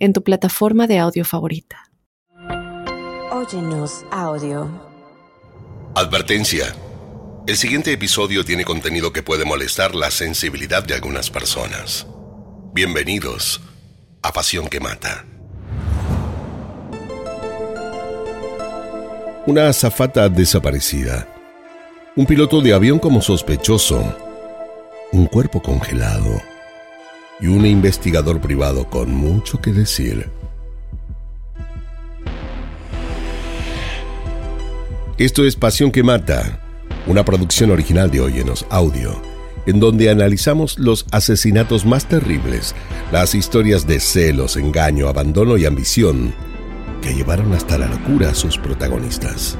en 0.00 0.14
tu 0.14 0.24
plataforma 0.24 0.86
de 0.86 0.98
audio 0.98 1.24
favorita. 1.24 1.92
Óyenos 3.30 4.04
audio. 4.10 4.68
Advertencia. 5.94 6.74
El 7.46 7.56
siguiente 7.56 7.92
episodio 7.92 8.44
tiene 8.44 8.64
contenido 8.64 9.12
que 9.12 9.22
puede 9.22 9.44
molestar 9.44 9.94
la 9.94 10.10
sensibilidad 10.10 10.82
de 10.82 10.94
algunas 10.94 11.30
personas. 11.30 12.06
Bienvenidos 12.72 13.60
a 14.22 14.32
Pasión 14.32 14.68
que 14.68 14.80
Mata. 14.80 15.26
Una 19.46 19.68
azafata 19.68 20.28
desaparecida. 20.28 21.28
Un 22.16 22.26
piloto 22.26 22.60
de 22.60 22.72
avión 22.72 22.98
como 22.98 23.20
sospechoso. 23.20 24.16
Un 25.12 25.26
cuerpo 25.26 25.60
congelado 25.60 26.40
y 27.40 27.46
un 27.46 27.64
investigador 27.66 28.40
privado 28.40 28.88
con 28.88 29.12
mucho 29.12 29.60
que 29.60 29.72
decir. 29.72 30.28
Esto 35.18 35.44
es 35.44 35.56
Pasión 35.56 35.90
que 35.90 36.02
Mata, 36.02 36.60
una 37.06 37.24
producción 37.24 37.70
original 37.70 38.10
de 38.10 38.20
Oyenos 38.20 38.66
Audio, 38.70 39.20
en 39.66 39.78
donde 39.78 40.10
analizamos 40.10 40.78
los 40.78 41.06
asesinatos 41.12 41.84
más 41.84 42.06
terribles, 42.06 42.74
las 43.12 43.34
historias 43.34 43.86
de 43.86 44.00
celos, 44.00 44.56
engaño, 44.56 45.08
abandono 45.08 45.58
y 45.58 45.66
ambición 45.66 46.32
que 47.02 47.14
llevaron 47.14 47.52
hasta 47.52 47.78
la 47.78 47.86
locura 47.86 48.30
a 48.30 48.34
sus 48.34 48.58
protagonistas. 48.58 49.58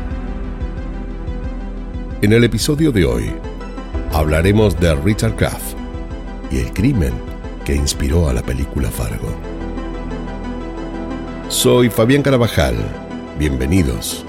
En 2.23 2.33
el 2.33 2.45
episodio 2.45 2.93
de 2.93 3.05
hoy, 3.05 3.33
hablaremos 4.13 4.79
de 4.79 4.95
Richard 4.95 5.37
Kraft 5.37 5.77
y 6.51 6.59
el 6.59 6.73
crimen 6.73 7.30
inspiró 7.75 8.29
a 8.29 8.33
la 8.33 8.43
película 8.43 8.91
Fargo. 8.91 9.35
Soy 11.49 11.91
Fabián 11.91 12.23
Carabajal. 12.23 12.77
Bienvenidos. 13.39 14.25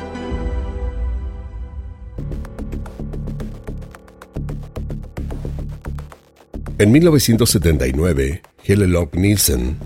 En 6.78 6.92
1979, 6.92 8.42
Helen 8.64 9.10
Nielsen 9.14 9.78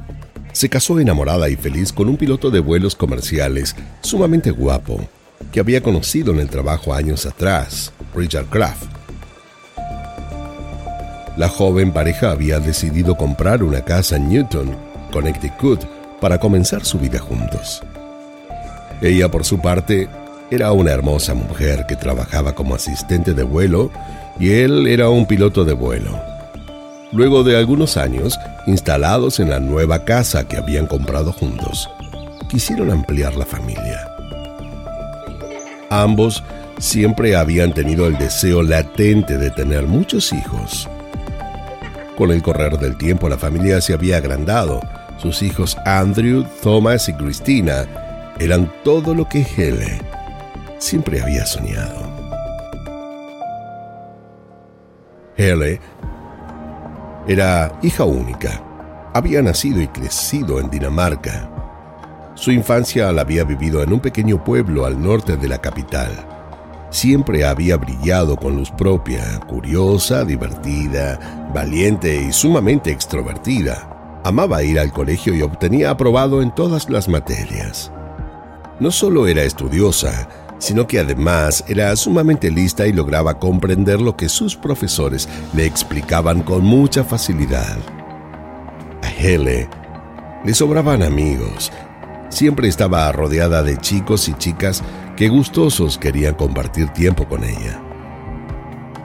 se 0.54 0.70
casó 0.70 0.98
enamorada 1.02 1.50
y 1.50 1.58
feliz 1.58 1.92
con 1.92 2.08
un 2.08 2.16
piloto 2.16 2.50
de 2.52 2.62
vuelos 2.62 2.96
comerciales 2.96 3.76
sumamente 4.00 4.52
guapo 4.52 5.06
que 5.52 5.60
había 5.60 5.84
conocido 5.84 6.32
en 6.32 6.40
el 6.40 6.50
trabajo 6.50 6.94
años 6.94 7.26
atrás, 7.26 7.92
Richard 8.16 8.46
Kraft. 8.46 8.95
La 11.38 11.50
joven 11.50 11.92
pareja 11.92 12.32
había 12.32 12.60
decidido 12.60 13.16
comprar 13.16 13.62
una 13.62 13.82
casa 13.82 14.16
en 14.16 14.30
Newton, 14.30 14.76
Connecticut, 15.12 15.84
para 16.22 16.40
comenzar 16.40 16.86
su 16.86 16.98
vida 16.98 17.20
juntos. 17.20 17.84
Ella, 19.02 19.30
por 19.30 19.44
su 19.44 19.60
parte, 19.60 20.08
era 20.50 20.72
una 20.72 20.92
hermosa 20.92 21.34
mujer 21.34 21.86
que 21.88 21.96
trabajaba 21.96 22.54
como 22.54 22.76
asistente 22.76 23.34
de 23.34 23.44
vuelo 23.44 23.92
y 24.40 24.52
él 24.52 24.88
era 24.88 25.10
un 25.10 25.26
piloto 25.26 25.66
de 25.66 25.74
vuelo. 25.74 26.22
Luego 27.12 27.44
de 27.44 27.58
algunos 27.58 27.98
años, 27.98 28.40
instalados 28.66 29.40
en 29.40 29.50
la 29.50 29.60
nueva 29.60 30.06
casa 30.06 30.48
que 30.48 30.58
habían 30.58 30.88
comprado 30.88 31.34
juntos, 31.34 31.90
quisieron 32.50 32.92
ampliar 32.92 33.36
la 33.36 33.46
familia. 33.46 34.10
Ambos 35.90 36.44
siempre 36.78 37.36
habían 37.36 37.74
tenido 37.74 38.08
el 38.08 38.18
deseo 38.18 38.64
latente 38.64 39.38
de 39.38 39.52
tener 39.52 39.84
muchos 39.84 40.32
hijos. 40.34 40.90
Con 42.18 42.32
el 42.32 42.42
correr 42.42 42.78
del 42.78 42.98
tiempo 42.98 43.28
la 43.28 43.38
familia 43.38 43.82
se 43.82 43.94
había 43.94 44.18
agrandado. 44.18 44.80
Sus 45.18 45.42
hijos 45.42 45.78
Andrew, 45.86 46.46
Thomas 46.64 47.10
y 47.10 47.14
Christina 47.14 47.86
eran 48.40 48.72
todo 48.84 49.14
lo 49.14 49.28
que 49.28 49.46
Hele 49.58 50.00
siempre 50.78 51.22
había 51.22 51.46
soñado. 51.46 52.06
Hele 55.36 55.82
era 57.28 57.78
hija 57.82 58.06
única. 58.06 58.62
Había 59.14 59.42
nacido 59.42 59.82
y 59.82 59.88
crecido 59.88 60.60
en 60.60 60.70
Dinamarca. 60.70 61.50
Su 62.36 62.52
infancia 62.52 63.12
la 63.12 63.22
había 63.22 63.44
vivido 63.44 63.82
en 63.82 63.92
un 63.94 64.00
pequeño 64.00 64.44
pueblo 64.44 64.86
al 64.86 65.02
norte 65.02 65.36
de 65.36 65.48
la 65.48 65.58
capital. 65.58 66.35
Siempre 66.90 67.46
había 67.46 67.78
brillado 67.78 68.38
con 68.38 68.56
luz 68.56 68.72
propia, 68.72 69.40
curiosa, 69.48 70.24
divertida, 70.24 71.50
valiente 71.54 72.22
y 72.22 72.32
sumamente 72.32 72.92
extrovertida. 72.92 74.22
Amaba 74.24 74.64
ir 74.64 74.80
al 74.80 74.92
colegio 74.92 75.36
y 75.36 75.42
obtenía 75.42 75.92
aprobado 75.92 76.42
en 76.42 76.54
todas 76.54 76.90
las 76.90 77.08
materias. 77.10 77.92
No 78.80 78.92
solo 78.92 79.28
era 79.28 79.44
estudiosa, 79.44 80.28
sino 80.58 80.88
que 80.88 81.00
además 81.00 81.64
era 81.68 81.96
sumamente 81.96 82.50
lista 82.50 82.88
y 82.88 82.94
lograba 82.94 83.40
comprender 83.40 84.02
lo 84.02 84.16
que 84.16 84.30
sus 84.30 84.56
profesores 84.56 85.28
le 85.54 85.66
explicaban 85.66 86.42
con 86.42 86.64
mucha 86.64 87.04
facilidad. 87.04 87.78
A 89.02 89.10
Hele 89.10 89.68
le 90.44 90.54
sobraban 90.54 91.04
amigos. 91.04 91.72
Siempre 92.30 92.68
estaba 92.68 93.12
rodeada 93.12 93.64
de 93.64 93.78
chicos 93.78 94.28
y 94.30 94.34
chicas 94.34 94.84
que 95.16 95.30
gustosos 95.30 95.98
querían 95.98 96.36
compartir 96.36 96.90
tiempo 96.90 97.26
con 97.26 97.44
ella. 97.44 97.82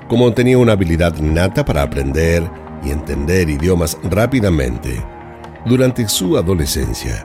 Como 0.08 0.32
tenía 0.32 0.58
una 0.58 0.72
habilidad 0.72 1.16
innata 1.16 1.64
para 1.64 1.82
aprender 1.82 2.42
y 2.84 2.90
entender 2.90 3.48
idiomas 3.48 3.96
rápidamente, 4.02 5.00
durante 5.66 6.08
su 6.08 6.36
adolescencia, 6.36 7.24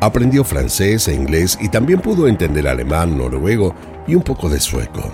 aprendió 0.00 0.42
francés 0.42 1.06
e 1.06 1.14
inglés 1.14 1.56
y 1.60 1.68
también 1.68 2.00
pudo 2.00 2.26
entender 2.26 2.66
alemán, 2.66 3.16
noruego 3.16 3.74
y 4.06 4.16
un 4.16 4.22
poco 4.22 4.48
de 4.48 4.58
sueco. 4.58 5.12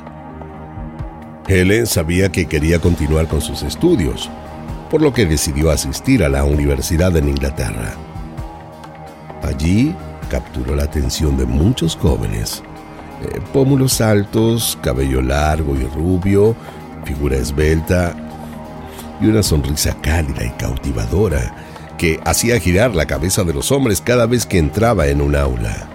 Helen 1.47 1.87
sabía 1.87 2.31
que 2.31 2.47
quería 2.47 2.79
continuar 2.79 3.27
con 3.27 3.43
sus 3.43 3.63
estudios, 3.63 4.31
por 4.91 5.03
lo 5.03 5.13
que 5.13 5.27
decidió 5.27 5.71
asistir 5.71 6.25
a 6.25 6.29
la 6.31 6.45
universidad 6.45 7.15
en 7.17 7.29
Inglaterra. 7.29 7.93
Allí 9.43 9.95
capturó 10.31 10.75
la 10.75 10.85
atención 10.85 11.37
de 11.37 11.45
muchos 11.45 11.97
jóvenes 11.97 12.63
eh, 13.23 13.41
pómulos 13.53 14.01
altos, 14.01 14.79
cabello 14.83 15.21
largo 15.23 15.77
y 15.77 15.85
rubio, 15.85 16.55
figura 17.05 17.37
esbelta 17.37 18.15
y 19.21 19.27
una 19.27 19.43
sonrisa 19.43 19.97
cálida 20.01 20.45
y 20.45 20.51
cautivadora 20.51 21.55
que 21.97 22.21
hacía 22.25 22.61
girar 22.61 22.95
la 22.95 23.07
cabeza 23.07 23.43
de 23.43 23.53
los 23.53 23.73
hombres 23.73 24.01
cada 24.01 24.27
vez 24.27 24.47
que 24.47 24.59
entraba 24.59 25.09
en 25.09 25.21
un 25.21 25.35
aula. 25.35 25.89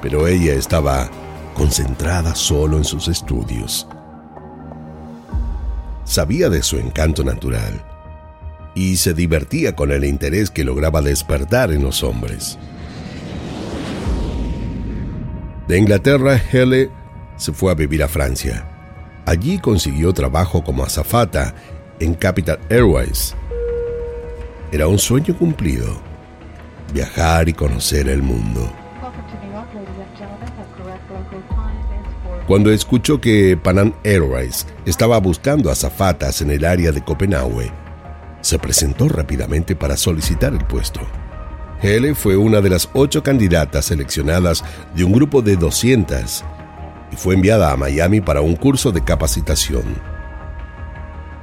Pero 0.00 0.26
ella 0.26 0.54
estaba 0.54 1.10
concentrada 1.54 2.34
solo 2.34 2.78
en 2.78 2.84
sus 2.84 3.08
estudios. 3.08 3.86
Sabía 6.04 6.48
de 6.48 6.62
su 6.62 6.78
encanto 6.78 7.22
natural 7.22 7.84
y 8.74 8.96
se 8.96 9.12
divertía 9.12 9.76
con 9.76 9.90
el 9.90 10.04
interés 10.04 10.50
que 10.50 10.64
lograba 10.64 11.02
despertar 11.02 11.70
en 11.70 11.82
los 11.82 12.02
hombres. 12.02 12.58
De 15.68 15.76
Inglaterra, 15.76 16.40
Hele 16.50 16.90
se 17.36 17.52
fue 17.52 17.70
a 17.70 17.74
vivir 17.74 18.02
a 18.02 18.08
Francia. 18.08 18.66
Allí 19.26 19.58
consiguió 19.58 20.14
trabajo 20.14 20.64
como 20.64 20.82
azafata 20.82 21.54
en 22.00 22.14
Capital 22.14 22.58
Airways. 22.70 23.34
Era 24.72 24.88
un 24.88 24.98
sueño 24.98 25.36
cumplido, 25.36 26.00
viajar 26.94 27.50
y 27.50 27.52
conocer 27.52 28.08
el 28.08 28.22
mundo. 28.22 28.72
Cuando 32.46 32.72
escuchó 32.72 33.20
que 33.20 33.58
Panam 33.62 33.92
Airways 34.04 34.66
estaba 34.86 35.18
buscando 35.18 35.70
azafatas 35.70 36.40
en 36.40 36.50
el 36.50 36.64
área 36.64 36.92
de 36.92 37.04
Copenhague, 37.04 37.70
se 38.40 38.58
presentó 38.58 39.06
rápidamente 39.06 39.76
para 39.76 39.98
solicitar 39.98 40.54
el 40.54 40.64
puesto. 40.64 41.00
Hele 41.80 42.14
fue 42.14 42.36
una 42.36 42.60
de 42.60 42.70
las 42.70 42.88
ocho 42.92 43.22
candidatas 43.22 43.86
seleccionadas 43.86 44.64
de 44.96 45.04
un 45.04 45.12
grupo 45.12 45.42
de 45.42 45.56
200 45.56 46.44
y 47.12 47.16
fue 47.16 47.34
enviada 47.34 47.72
a 47.72 47.76
Miami 47.76 48.20
para 48.20 48.40
un 48.40 48.56
curso 48.56 48.90
de 48.90 49.04
capacitación. 49.04 49.84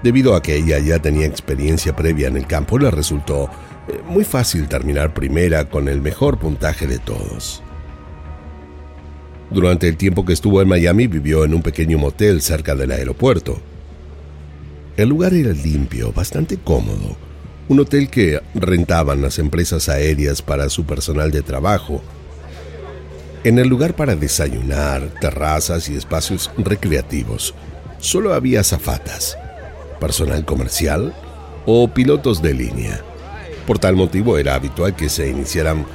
Debido 0.04 0.36
a 0.36 0.42
que 0.42 0.58
ella 0.58 0.78
ya 0.80 1.00
tenía 1.00 1.26
experiencia 1.26 1.96
previa 1.96 2.28
en 2.28 2.36
el 2.36 2.48
campo, 2.48 2.78
le 2.78 2.92
resultó 2.92 3.50
eh, 3.88 4.02
muy 4.06 4.26
fácil 4.26 4.68
terminar 4.68 5.14
primera 5.14 5.70
con 5.70 5.88
el 5.88 6.02
mejor 6.02 6.38
puntaje 6.38 6.86
de 6.86 7.00
todos. 7.00 7.64
Durante 9.50 9.88
el 9.88 9.96
tiempo 9.96 10.26
que 10.26 10.34
estuvo 10.34 10.62
en 10.62 10.68
Miami 10.68 11.08
vivió 11.08 11.46
en 11.46 11.54
un 11.54 11.62
pequeño 11.62 11.98
motel 11.98 12.42
cerca 12.42 12.76
del 12.76 12.92
aeropuerto. 12.92 13.60
El 14.98 15.10
lugar 15.10 15.34
era 15.34 15.52
limpio, 15.52 16.12
bastante 16.12 16.58
cómodo, 16.58 17.16
un 17.68 17.80
hotel 17.80 18.10
que 18.10 18.42
rentaban 18.54 19.22
las 19.22 19.40
empresas 19.40 19.90
aéreas 19.90 20.42
para 20.42 20.70
su 20.70 20.86
personal 20.86 21.32
de 21.32 21.42
trabajo. 21.42 22.02
En 23.44 23.60
el 23.60 23.68
lugar 23.68 23.96
para 23.96 24.16
desayunar, 24.16 25.10
terrazas 25.20 25.90
y 25.90 25.96
espacios 25.96 26.52
recreativos, 26.58 27.56
solo 28.00 28.34
había 28.34 28.62
azafatas, 28.62 29.38
personal 30.00 30.46
comercial 30.46 31.14
o 31.66 31.88
pilotos 31.88 32.42
de 32.42 32.54
línea. 32.54 33.02
Por 33.66 33.80
tal 33.80 33.96
motivo 33.96 34.38
era 34.38 34.56
habitual 34.56 34.96
que 34.96 35.10
se 35.10 35.28
iniciaran 35.30 35.86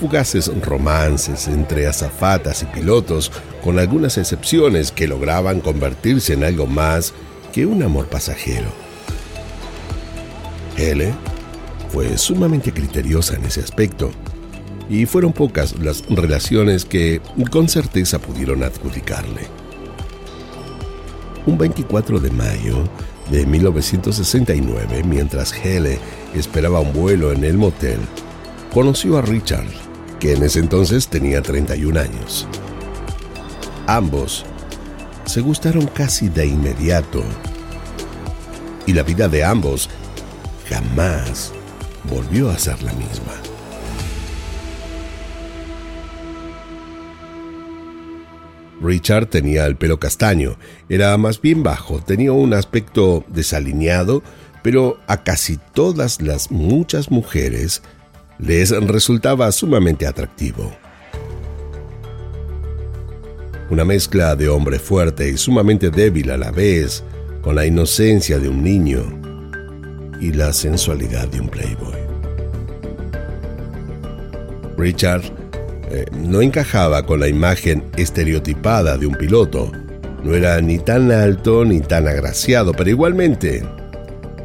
fugaces 0.00 0.50
romances 0.62 1.46
entre 1.46 1.86
azafatas 1.86 2.62
y 2.62 2.66
pilotos, 2.66 3.30
con 3.62 3.78
algunas 3.78 4.18
excepciones 4.18 4.90
que 4.90 5.06
lograban 5.06 5.60
convertirse 5.60 6.32
en 6.32 6.42
algo 6.42 6.66
más 6.66 7.12
que 7.52 7.66
un 7.66 7.82
amor 7.82 8.06
pasajero. 8.06 8.89
Hele 10.80 11.12
fue 11.92 12.16
sumamente 12.16 12.72
criteriosa 12.72 13.34
en 13.36 13.44
ese 13.44 13.60
aspecto, 13.60 14.10
y 14.88 15.06
fueron 15.06 15.32
pocas 15.32 15.78
las 15.78 16.04
relaciones 16.08 16.84
que 16.84 17.20
con 17.50 17.68
certeza 17.68 18.18
pudieron 18.18 18.64
adjudicarle. 18.64 19.42
Un 21.46 21.56
24 21.56 22.18
de 22.18 22.30
mayo 22.30 22.88
de 23.30 23.46
1969, 23.46 25.04
mientras 25.04 25.52
Hele 25.52 25.98
esperaba 26.34 26.80
un 26.80 26.92
vuelo 26.92 27.32
en 27.32 27.44
el 27.44 27.56
motel, 27.56 28.00
conoció 28.72 29.16
a 29.18 29.22
Richard, 29.22 29.68
que 30.18 30.34
en 30.34 30.42
ese 30.42 30.58
entonces 30.58 31.08
tenía 31.08 31.40
31 31.40 32.00
años. 32.00 32.48
Ambos 33.86 34.44
se 35.24 35.40
gustaron 35.40 35.86
casi 35.86 36.28
de 36.28 36.46
inmediato 36.46 37.22
y 38.86 38.92
la 38.92 39.04
vida 39.04 39.28
de 39.28 39.44
ambos 39.44 39.88
jamás 40.70 41.52
volvió 42.04 42.48
a 42.48 42.58
ser 42.58 42.80
la 42.82 42.92
misma. 42.92 43.32
Richard 48.80 49.26
tenía 49.26 49.66
el 49.66 49.76
pelo 49.76 50.00
castaño, 50.00 50.56
era 50.88 51.14
más 51.18 51.42
bien 51.42 51.62
bajo, 51.62 52.00
tenía 52.00 52.32
un 52.32 52.54
aspecto 52.54 53.24
desalineado, 53.28 54.22
pero 54.62 54.98
a 55.06 55.22
casi 55.22 55.58
todas 55.74 56.22
las 56.22 56.50
muchas 56.50 57.10
mujeres 57.10 57.82
les 58.38 58.70
resultaba 58.70 59.52
sumamente 59.52 60.06
atractivo. 60.06 60.72
Una 63.68 63.84
mezcla 63.84 64.34
de 64.34 64.48
hombre 64.48 64.78
fuerte 64.78 65.28
y 65.28 65.36
sumamente 65.36 65.90
débil 65.90 66.30
a 66.30 66.38
la 66.38 66.50
vez, 66.50 67.04
con 67.42 67.54
la 67.54 67.66
inocencia 67.66 68.38
de 68.38 68.48
un 68.48 68.64
niño 68.64 69.29
y 70.20 70.32
la 70.32 70.52
sensualidad 70.52 71.28
de 71.28 71.40
un 71.40 71.48
playboy. 71.48 71.98
Richard 74.76 75.22
eh, 75.90 76.06
no 76.12 76.40
encajaba 76.40 77.04
con 77.04 77.20
la 77.20 77.28
imagen 77.28 77.84
estereotipada 77.96 78.96
de 78.96 79.06
un 79.06 79.14
piloto. 79.14 79.72
No 80.22 80.34
era 80.34 80.60
ni 80.60 80.78
tan 80.78 81.10
alto 81.10 81.64
ni 81.64 81.80
tan 81.80 82.06
agraciado, 82.06 82.72
pero 82.72 82.90
igualmente 82.90 83.64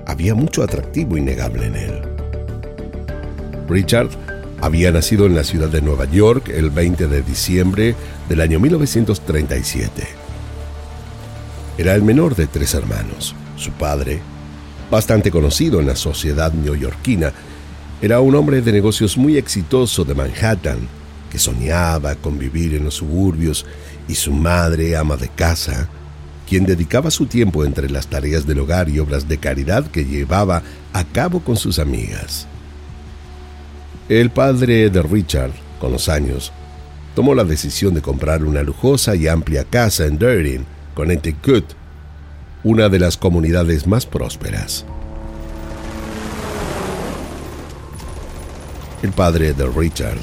había 0.07 0.35
mucho 0.35 0.63
atractivo 0.63 1.17
innegable 1.17 1.67
en 1.67 1.75
él. 1.75 2.01
Richard 3.67 4.09
había 4.61 4.91
nacido 4.91 5.25
en 5.25 5.35
la 5.35 5.43
ciudad 5.43 5.69
de 5.69 5.81
Nueva 5.81 6.05
York 6.05 6.49
el 6.49 6.69
20 6.69 7.07
de 7.07 7.21
diciembre 7.21 7.95
del 8.27 8.41
año 8.41 8.59
1937. 8.59 10.03
Era 11.77 11.93
el 11.93 12.03
menor 12.03 12.35
de 12.35 12.47
tres 12.47 12.73
hermanos. 12.73 13.35
Su 13.57 13.71
padre, 13.71 14.21
bastante 14.89 15.31
conocido 15.31 15.79
en 15.79 15.87
la 15.87 15.95
sociedad 15.95 16.53
neoyorquina, 16.53 17.33
era 18.01 18.19
un 18.19 18.35
hombre 18.35 18.61
de 18.61 18.71
negocios 18.71 19.17
muy 19.17 19.37
exitoso 19.37 20.03
de 20.03 20.13
Manhattan, 20.13 20.79
que 21.31 21.39
soñaba 21.39 22.15
con 22.15 22.37
vivir 22.37 22.75
en 22.75 22.83
los 22.83 22.95
suburbios, 22.95 23.65
y 24.07 24.15
su 24.15 24.31
madre, 24.31 24.95
ama 24.95 25.17
de 25.17 25.29
casa, 25.29 25.89
quien 26.47 26.65
dedicaba 26.65 27.09
su 27.09 27.25
tiempo 27.25 27.65
entre 27.65 27.89
las 27.89 28.07
tareas 28.07 28.45
del 28.45 28.59
hogar 28.59 28.89
y 28.89 28.99
obras 28.99 29.27
de 29.27 29.37
caridad 29.37 29.87
que 29.87 30.05
llevaba 30.05 30.61
a 30.93 31.03
cabo 31.03 31.39
con 31.39 31.57
sus 31.57 31.79
amigas. 31.79 32.47
El 34.07 34.29
padre 34.29 34.89
de 34.89 35.01
Richard, 35.01 35.51
con 35.79 35.91
los 35.91 36.09
años, 36.09 36.51
tomó 37.15 37.33
la 37.33 37.43
decisión 37.43 37.95
de 37.95 38.01
comprar 38.01 38.43
una 38.43 38.61
lujosa 38.61 39.15
y 39.15 39.27
amplia 39.27 39.63
casa 39.63 40.05
en 40.05 40.19
Durham, 40.19 40.65
Connecticut, 40.93 41.65
una 42.65 42.89
de 42.89 42.97
las 42.97 43.15
comunidades 43.15 43.85
más 43.85 44.07
prósperas. 44.07 44.87
El 49.03 49.11
padre 49.11 49.53
de 49.53 49.67
Richard 49.67 50.17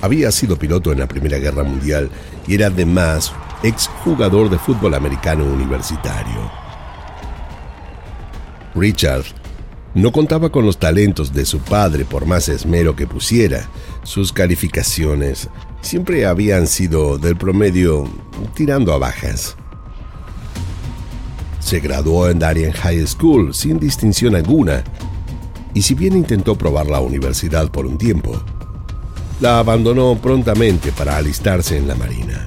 había 0.00 0.30
sido 0.30 0.56
piloto 0.56 0.92
en 0.92 1.00
la 1.00 1.08
Primera 1.08 1.38
Guerra 1.38 1.64
Mundial 1.64 2.08
y 2.46 2.54
era 2.54 2.68
además 2.68 3.32
exjugador 3.64 4.48
de 4.48 4.60
fútbol 4.60 4.94
americano 4.94 5.44
universitario. 5.44 6.52
Richard 8.76 9.24
no 9.92 10.12
contaba 10.12 10.50
con 10.52 10.64
los 10.64 10.78
talentos 10.78 11.32
de 11.32 11.44
su 11.44 11.58
padre 11.58 12.04
por 12.04 12.26
más 12.26 12.48
esmero 12.48 12.94
que 12.94 13.08
pusiera. 13.08 13.68
Sus 14.04 14.32
calificaciones 14.32 15.48
siempre 15.80 16.26
habían 16.26 16.68
sido 16.68 17.18
del 17.18 17.36
promedio 17.36 18.08
tirando 18.54 18.92
a 18.92 18.98
bajas. 18.98 19.56
Se 21.66 21.80
graduó 21.80 22.30
en 22.30 22.38
Darien 22.38 22.70
High 22.70 23.08
School 23.08 23.52
sin 23.52 23.80
distinción 23.80 24.36
alguna, 24.36 24.84
y 25.74 25.82
si 25.82 25.94
bien 25.94 26.16
intentó 26.16 26.54
probar 26.54 26.86
la 26.86 27.00
universidad 27.00 27.72
por 27.72 27.86
un 27.86 27.98
tiempo, 27.98 28.40
la 29.40 29.58
abandonó 29.58 30.16
prontamente 30.16 30.92
para 30.92 31.16
alistarse 31.16 31.76
en 31.76 31.88
la 31.88 31.96
Marina. 31.96 32.46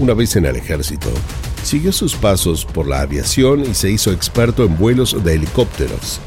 Una 0.00 0.14
vez 0.14 0.34
en 0.36 0.46
el 0.46 0.56
ejército, 0.56 1.10
siguió 1.62 1.92
sus 1.92 2.14
pasos 2.14 2.64
por 2.64 2.88
la 2.88 3.02
aviación 3.02 3.60
y 3.60 3.74
se 3.74 3.90
hizo 3.90 4.12
experto 4.12 4.64
en 4.64 4.78
vuelos 4.78 5.22
de 5.22 5.34
helicópteros. 5.34 6.20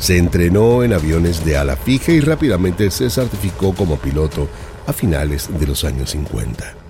Se 0.00 0.18
entrenó 0.18 0.82
en 0.82 0.94
aviones 0.94 1.44
de 1.44 1.58
ala 1.58 1.76
fija 1.76 2.10
y 2.10 2.18
rápidamente 2.18 2.90
se 2.90 3.08
certificó 3.08 3.72
como 3.72 3.98
piloto 3.98 4.48
a 4.88 4.92
finales 4.92 5.48
de 5.60 5.64
los 5.64 5.84
años 5.84 6.10
50. 6.10 6.87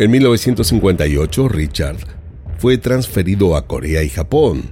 En 0.00 0.12
1958, 0.12 1.48
Richard 1.48 1.96
fue 2.58 2.78
transferido 2.78 3.56
a 3.56 3.66
Corea 3.66 4.04
y 4.04 4.08
Japón. 4.08 4.62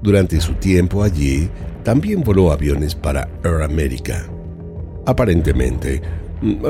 Durante 0.00 0.40
su 0.40 0.54
tiempo 0.54 1.02
allí, 1.02 1.50
también 1.82 2.22
voló 2.22 2.52
aviones 2.52 2.94
para 2.94 3.28
Air 3.42 3.62
America. 3.62 4.26
Aparentemente, 5.06 6.00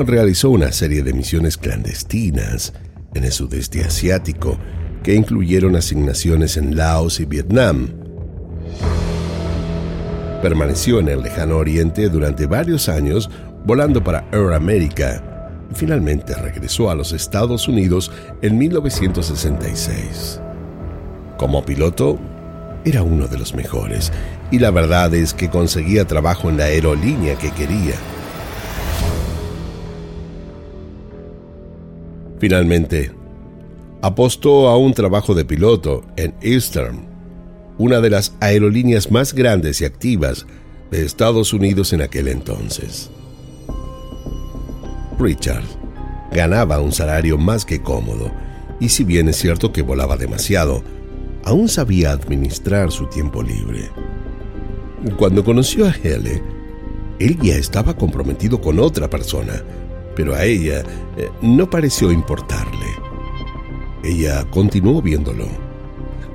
realizó 0.03 0.49
una 0.49 0.71
serie 0.71 1.03
de 1.03 1.13
misiones 1.13 1.57
clandestinas 1.57 2.73
en 3.13 3.23
el 3.23 3.31
sudeste 3.31 3.83
asiático 3.83 4.57
que 5.03 5.13
incluyeron 5.13 5.75
asignaciones 5.75 6.57
en 6.57 6.75
Laos 6.75 7.19
y 7.19 7.25
Vietnam. 7.25 7.89
Permaneció 10.41 10.99
en 10.99 11.09
el 11.09 11.21
lejano 11.21 11.57
oriente 11.57 12.09
durante 12.09 12.47
varios 12.47 12.89
años 12.89 13.29
volando 13.63 14.03
para 14.03 14.27
Air 14.31 14.53
America 14.53 15.30
finalmente 15.73 16.33
regresó 16.35 16.89
a 16.89 16.95
los 16.95 17.13
Estados 17.13 17.67
Unidos 17.67 18.11
en 18.41 18.57
1966. 18.57 20.41
Como 21.37 21.63
piloto, 21.65 22.19
era 22.83 23.03
uno 23.03 23.27
de 23.27 23.37
los 23.37 23.53
mejores 23.53 24.11
y 24.49 24.59
la 24.59 24.71
verdad 24.71 25.13
es 25.13 25.33
que 25.33 25.49
conseguía 25.49 26.05
trabajo 26.05 26.49
en 26.49 26.57
la 26.57 26.65
aerolínea 26.65 27.35
que 27.35 27.51
quería. 27.51 27.95
Finalmente, 32.39 33.11
apostó 34.01 34.67
a 34.67 34.77
un 34.77 34.93
trabajo 34.93 35.35
de 35.35 35.45
piloto 35.45 36.03
en 36.15 36.33
Eastern, 36.41 37.05
una 37.77 38.01
de 38.01 38.09
las 38.09 38.33
aerolíneas 38.39 39.11
más 39.11 39.33
grandes 39.33 39.79
y 39.81 39.85
activas 39.85 40.47
de 40.89 41.05
Estados 41.05 41.53
Unidos 41.53 41.93
en 41.93 42.01
aquel 42.01 42.27
entonces. 42.27 43.11
Richard 45.21 45.63
ganaba 46.31 46.79
un 46.79 46.91
salario 46.91 47.37
más 47.37 47.65
que 47.65 47.81
cómodo, 47.81 48.31
y 48.79 48.89
si 48.89 49.03
bien 49.03 49.27
es 49.27 49.37
cierto 49.37 49.71
que 49.71 49.81
volaba 49.81 50.17
demasiado, 50.17 50.81
aún 51.43 51.67
sabía 51.67 52.11
administrar 52.11 52.91
su 52.91 53.05
tiempo 53.07 53.43
libre. 53.43 53.91
Cuando 55.17 55.43
conoció 55.43 55.85
a 55.85 55.93
Hele, 56.03 56.41
él 57.19 57.37
ya 57.41 57.55
estaba 57.55 57.95
comprometido 57.95 58.61
con 58.61 58.79
otra 58.79 59.09
persona, 59.09 59.61
pero 60.15 60.33
a 60.33 60.43
ella 60.45 60.83
eh, 61.17 61.29
no 61.41 61.69
pareció 61.69 62.11
importarle. 62.11 62.87
Ella 64.03 64.45
continuó 64.49 65.01
viéndolo. 65.01 65.47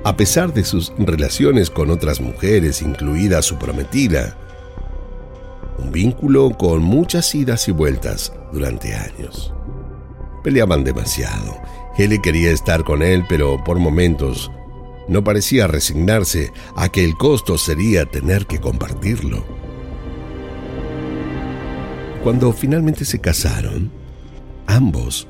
a 0.03 0.15
pesar 0.15 0.53
de 0.53 0.63
sus 0.63 0.93
relaciones 0.97 1.69
con 1.69 1.89
otras 1.89 2.21
mujeres, 2.21 2.81
incluida 2.81 3.41
su 3.41 3.57
prometida. 3.57 4.37
Un 5.77 5.91
vínculo 5.91 6.51
con 6.51 6.81
muchas 6.81 7.35
idas 7.35 7.67
y 7.67 7.71
vueltas 7.71 8.31
durante 8.51 8.93
años. 8.93 9.53
Peleaban 10.43 10.83
demasiado. 10.83 11.59
Hele 11.97 12.21
quería 12.21 12.51
estar 12.51 12.83
con 12.83 13.01
él, 13.01 13.25
pero 13.27 13.63
por 13.63 13.79
momentos 13.79 14.51
no 15.07 15.23
parecía 15.23 15.67
resignarse 15.67 16.51
a 16.75 16.89
que 16.89 17.03
el 17.03 17.15
costo 17.15 17.57
sería 17.57 18.05
tener 18.05 18.45
que 18.45 18.59
compartirlo. 18.59 19.45
Cuando 22.23 22.51
finalmente 22.51 23.05
se 23.05 23.19
casaron, 23.19 23.91
ambos 24.65 25.27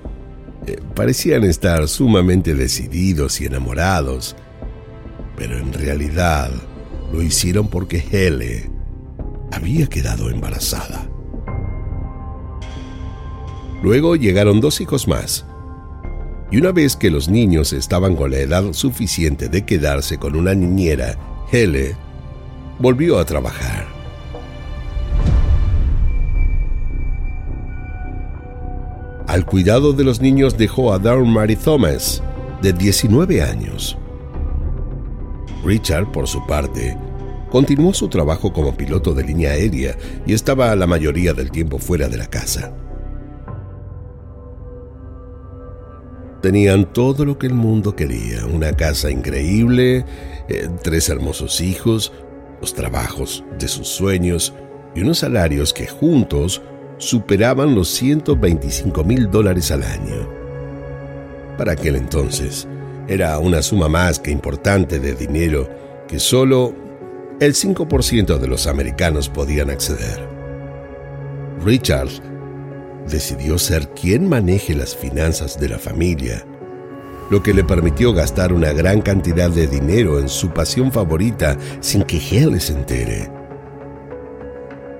eh, 0.66 0.80
parecían 0.96 1.44
estar 1.44 1.88
sumamente 1.88 2.56
decididos 2.56 3.40
y 3.40 3.46
enamorados, 3.46 4.36
pero 5.36 5.58
en 5.58 5.72
realidad 5.72 6.52
lo 7.14 7.22
hicieron 7.22 7.68
porque 7.70 8.04
Hele 8.12 8.70
había 9.52 9.88
quedado 9.88 10.30
embarazada. 10.30 11.07
Luego 13.84 14.16
llegaron 14.16 14.60
dos 14.60 14.82
hijos 14.82 15.08
más, 15.08 15.46
y 16.52 16.58
una 16.58 16.72
vez 16.72 16.96
que 16.96 17.12
los 17.12 17.30
niños 17.30 17.74
estaban 17.74 18.16
con 18.16 18.32
la 18.32 18.38
edad 18.38 18.74
suficiente 18.74 19.50
de 19.50 19.66
quedarse 19.66 20.18
con 20.18 20.36
una 20.36 20.54
niñera, 20.54 21.18
Hele 21.52 21.96
volvió 22.80 23.20
a 23.20 23.26
trabajar. 23.26 23.86
Al 29.28 29.46
cuidado 29.46 29.92
de 29.92 30.06
los 30.06 30.22
niños 30.22 30.58
dejó 30.58 30.94
a 30.94 31.00
Darren 31.00 31.30
Mary 31.30 31.58
Thomas, 31.58 32.24
de 32.62 32.74
19 32.74 33.42
años. 33.42 33.98
Richard, 35.64 36.12
por 36.12 36.28
su 36.28 36.46
parte, 36.48 36.98
continuó 37.52 37.94
su 37.94 38.08
trabajo 38.08 38.54
como 38.54 38.76
piloto 38.76 39.14
de 39.14 39.26
línea 39.26 39.52
aérea 39.52 39.98
y 40.26 40.34
estaba 40.34 40.74
la 40.76 40.88
mayoría 40.88 41.34
del 41.34 41.52
tiempo 41.52 41.78
fuera 41.78 42.08
de 42.08 42.18
la 42.18 42.28
casa. 42.28 42.74
Tenían 46.42 46.94
todo 46.94 47.26
lo 47.26 47.38
que 47.38 47.48
el 47.48 47.54
mundo 47.54 47.96
quería, 47.96 48.46
una 48.46 48.74
casa 48.74 49.10
increíble, 49.10 50.06
eh, 50.48 50.70
tres 50.84 51.10
hermosos 51.10 51.62
hijos, 51.62 52.12
los 52.62 52.74
trabajos 52.74 53.44
de 53.58 53.68
sus 53.68 53.88
sueños 53.88 54.54
y 54.96 55.02
unos 55.02 55.20
salarios 55.20 55.74
que 55.74 55.88
juntos 55.88 56.62
superaban 56.98 57.76
los 57.76 57.90
125 57.90 59.04
mil 59.04 59.30
dólares 59.30 59.72
al 59.72 59.84
año. 59.84 60.28
Para 61.58 61.74
aquel 61.74 61.96
entonces, 61.96 62.68
era 63.08 63.40
una 63.40 63.62
suma 63.62 63.88
más 63.90 64.20
que 64.20 64.32
importante 64.32 65.00
de 65.00 65.16
dinero 65.16 65.70
que 66.08 66.20
solo 66.20 66.74
el 67.40 67.54
5% 67.54 68.38
de 68.38 68.48
los 68.48 68.68
americanos 68.68 69.30
podían 69.30 69.70
acceder. 69.70 70.28
Richard 71.64 72.10
decidió 73.08 73.58
ser 73.58 73.90
quien 73.90 74.28
maneje 74.28 74.76
las 74.76 74.96
finanzas 74.96 75.60
de 75.60 75.70
la 75.70 75.80
familia, 75.80 76.46
lo 77.30 77.44
que 77.44 77.54
le 77.54 77.64
permitió 77.64 78.14
gastar 78.14 78.54
una 78.54 78.72
gran 78.74 79.02
cantidad 79.02 79.50
de 79.50 79.68
dinero 79.68 80.20
en 80.20 80.30
su 80.30 80.50
pasión 80.50 80.92
favorita 80.92 81.58
sin 81.80 82.04
que 82.04 82.18
Hale 82.18 82.60
se 82.60 82.74
entere, 82.74 83.30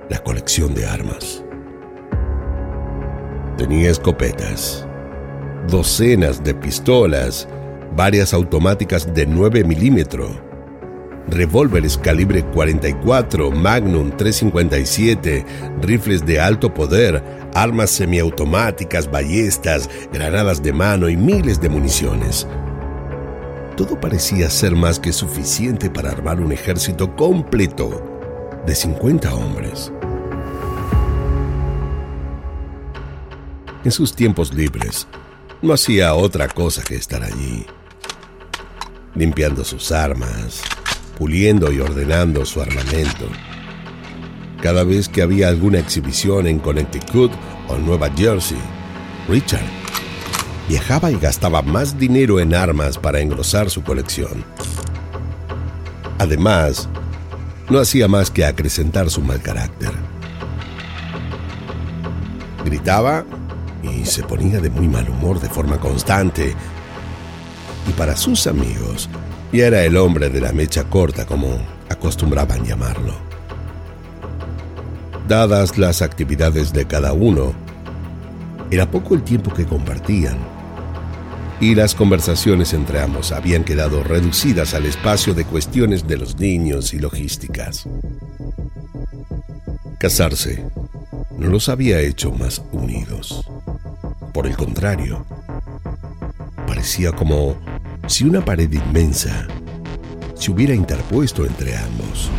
la 0.08 0.18
colección 0.18 0.74
de 0.74 0.86
armas. 0.86 1.44
Tenía 3.56 3.90
escopetas, 3.90 4.86
docenas 5.68 6.42
de 6.44 6.54
pistolas, 6.54 7.48
varias 7.96 8.32
automáticas 8.32 9.12
de 9.14 9.26
9 9.26 9.64
milímetros, 9.64 10.30
revólveres 11.30 11.98
calibre 11.98 12.44
44, 12.44 13.50
Magnum 13.50 14.10
357, 14.16 15.44
rifles 15.82 16.24
de 16.24 16.40
alto 16.40 16.72
poder, 16.72 17.22
armas 17.54 17.90
semiautomáticas, 17.90 19.10
ballestas, 19.10 19.88
granadas 20.12 20.62
de 20.62 20.72
mano 20.72 21.08
y 21.08 21.16
miles 21.16 21.60
de 21.60 21.68
municiones. 21.68 22.46
Todo 23.76 24.00
parecía 24.00 24.50
ser 24.50 24.74
más 24.74 24.98
que 24.98 25.12
suficiente 25.12 25.88
para 25.88 26.10
armar 26.10 26.40
un 26.40 26.52
ejército 26.52 27.14
completo 27.14 28.02
de 28.66 28.74
50 28.74 29.34
hombres. 29.34 29.92
En 33.84 33.92
sus 33.92 34.14
tiempos 34.14 34.52
libres, 34.52 35.06
no 35.62 35.72
hacía 35.72 36.14
otra 36.14 36.48
cosa 36.48 36.82
que 36.82 36.96
estar 36.96 37.22
allí, 37.22 37.64
limpiando 39.14 39.64
sus 39.64 39.92
armas, 39.92 40.62
puliendo 41.18 41.72
y 41.72 41.80
ordenando 41.80 42.46
su 42.46 42.62
armamento. 42.62 43.26
Cada 44.62 44.84
vez 44.84 45.08
que 45.08 45.22
había 45.22 45.48
alguna 45.48 45.80
exhibición 45.80 46.46
en 46.46 46.60
Connecticut 46.60 47.32
o 47.68 47.76
Nueva 47.76 48.08
Jersey, 48.16 48.58
Richard 49.28 49.66
viajaba 50.68 51.10
y 51.10 51.16
gastaba 51.16 51.60
más 51.62 51.98
dinero 51.98 52.38
en 52.38 52.54
armas 52.54 52.98
para 52.98 53.20
engrosar 53.20 53.68
su 53.68 53.82
colección. 53.82 54.44
Además, 56.18 56.88
no 57.68 57.78
hacía 57.80 58.06
más 58.06 58.30
que 58.30 58.44
acrecentar 58.44 59.10
su 59.10 59.20
mal 59.20 59.40
carácter. 59.40 59.90
Gritaba 62.64 63.24
y 63.82 64.04
se 64.04 64.22
ponía 64.22 64.60
de 64.60 64.70
muy 64.70 64.88
mal 64.88 65.08
humor 65.08 65.40
de 65.40 65.48
forma 65.48 65.78
constante. 65.78 66.54
Y 67.88 67.92
para 67.92 68.16
sus 68.16 68.46
amigos, 68.46 69.08
y 69.52 69.60
era 69.60 69.84
el 69.84 69.96
hombre 69.96 70.28
de 70.28 70.40
la 70.40 70.52
mecha 70.52 70.84
corta 70.84 71.26
como 71.26 71.58
acostumbraban 71.88 72.64
llamarlo. 72.64 73.14
Dadas 75.26 75.78
las 75.78 76.02
actividades 76.02 76.72
de 76.72 76.86
cada 76.86 77.12
uno, 77.12 77.52
era 78.70 78.90
poco 78.90 79.14
el 79.14 79.22
tiempo 79.22 79.52
que 79.52 79.66
compartían, 79.66 80.38
y 81.60 81.74
las 81.74 81.94
conversaciones 81.94 82.72
entre 82.72 83.00
ambos 83.00 83.32
habían 83.32 83.64
quedado 83.64 84.04
reducidas 84.04 84.74
al 84.74 84.86
espacio 84.86 85.34
de 85.34 85.44
cuestiones 85.44 86.06
de 86.06 86.16
los 86.16 86.38
niños 86.38 86.94
y 86.94 86.98
logísticas. 86.98 87.86
Casarse 89.98 90.64
no 91.36 91.48
los 91.48 91.68
había 91.68 92.00
hecho 92.00 92.30
más 92.30 92.62
unidos. 92.72 93.44
Por 94.32 94.46
el 94.46 94.56
contrario, 94.56 95.26
parecía 96.66 97.10
como 97.12 97.56
si 98.08 98.24
una 98.24 98.42
pared 98.42 98.72
inmensa 98.72 99.46
se 100.34 100.50
hubiera 100.50 100.74
interpuesto 100.74 101.44
entre 101.44 101.76
ambos. 101.76 102.30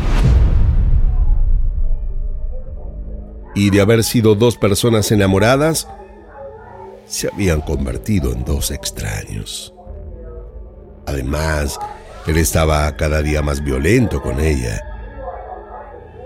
Y 3.54 3.70
de 3.70 3.80
haber 3.80 4.02
sido 4.02 4.34
dos 4.34 4.56
personas 4.56 5.10
enamoradas, 5.12 5.86
se 7.06 7.28
habían 7.28 7.60
convertido 7.60 8.32
en 8.32 8.44
dos 8.44 8.70
extraños. 8.70 9.72
Además, 11.06 11.78
él 12.26 12.36
estaba 12.36 12.94
cada 12.96 13.22
día 13.22 13.40
más 13.40 13.62
violento 13.62 14.20
con 14.20 14.40
ella. 14.40 14.82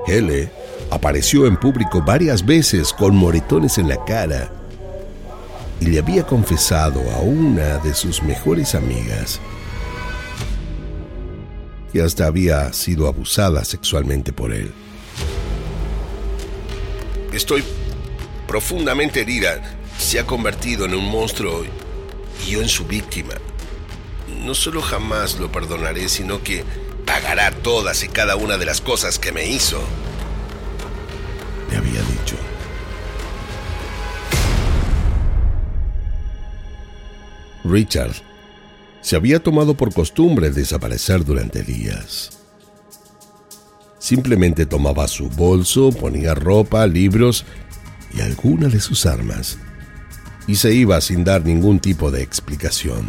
Hele 0.07 0.51
apareció 0.91 1.47
en 1.47 1.57
público 1.57 2.03
varias 2.03 2.45
veces 2.45 2.93
con 2.93 3.15
moretones 3.17 3.79
en 3.79 3.89
la 3.89 4.03
cara 4.05 4.51
y 5.85 5.87
le 5.89 5.99
había 5.99 6.27
confesado 6.27 7.03
a 7.11 7.19
una 7.21 7.77
de 7.79 7.93
sus 7.93 8.23
mejores 8.23 8.75
amigas 8.75 9.39
que 11.93 12.01
hasta 12.01 12.27
había 12.27 12.73
sido 12.73 13.07
abusada 13.07 13.63
sexualmente 13.65 14.33
por 14.33 14.55
él. 14.55 14.73
Estoy 17.35 17.63
profundamente 18.49 19.21
herida. 19.21 19.61
Se 19.99 20.19
ha 20.19 20.25
convertido 20.25 20.87
en 20.87 20.95
un 20.95 21.05
monstruo 21.05 21.65
y 22.47 22.51
yo 22.53 22.63
en 22.63 22.69
su 22.69 22.87
víctima. 22.87 23.35
No 24.43 24.55
solo 24.55 24.81
jamás 24.81 25.39
lo 25.39 25.53
perdonaré, 25.53 26.09
sino 26.09 26.43
que 26.43 26.65
pagará 27.05 27.51
todas 27.51 28.03
y 28.05 28.09
cada 28.09 28.37
una 28.37 28.57
de 28.57 28.65
las 28.65 28.81
cosas 28.81 29.19
que 29.19 29.33
me 29.33 29.47
hizo. 29.47 29.83
Le 31.71 31.77
había 31.77 32.01
dicho. 32.01 32.37
Richard 37.65 38.13
se 39.01 39.17
había 39.17 39.43
tomado 39.43 39.75
por 39.75 39.93
costumbre 39.93 40.51
desaparecer 40.51 41.25
durante 41.25 41.63
días. 41.63 42.31
Simplemente 43.99 44.67
tomaba 44.67 45.09
su 45.09 45.29
bolso, 45.31 45.91
ponía 45.91 46.35
ropa, 46.35 46.87
libros 46.87 47.45
y 48.15 48.21
alguna 48.21 48.69
de 48.69 48.81
sus 48.81 49.07
armas, 49.07 49.59
y 50.47 50.57
se 50.57 50.75
iba 50.75 51.01
sin 51.01 51.25
dar 51.25 51.45
ningún 51.45 51.81
tipo 51.81 52.11
de 52.11 52.23
explicación. 52.23 53.09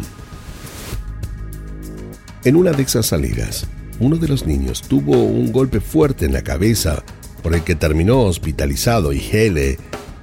En 2.44 2.56
una 2.56 2.72
de 2.72 2.82
esas 2.82 3.06
salidas, 3.06 3.66
uno 3.98 4.16
de 4.16 4.28
los 4.28 4.46
niños 4.46 4.82
tuvo 4.82 5.22
un 5.22 5.52
golpe 5.52 5.80
fuerte 5.80 6.26
en 6.26 6.32
la 6.32 6.42
cabeza 6.42 7.02
por 7.42 7.54
el 7.54 7.62
que 7.62 7.74
terminó 7.74 8.22
hospitalizado 8.22 9.12
y 9.12 9.18
Hele 9.18 9.78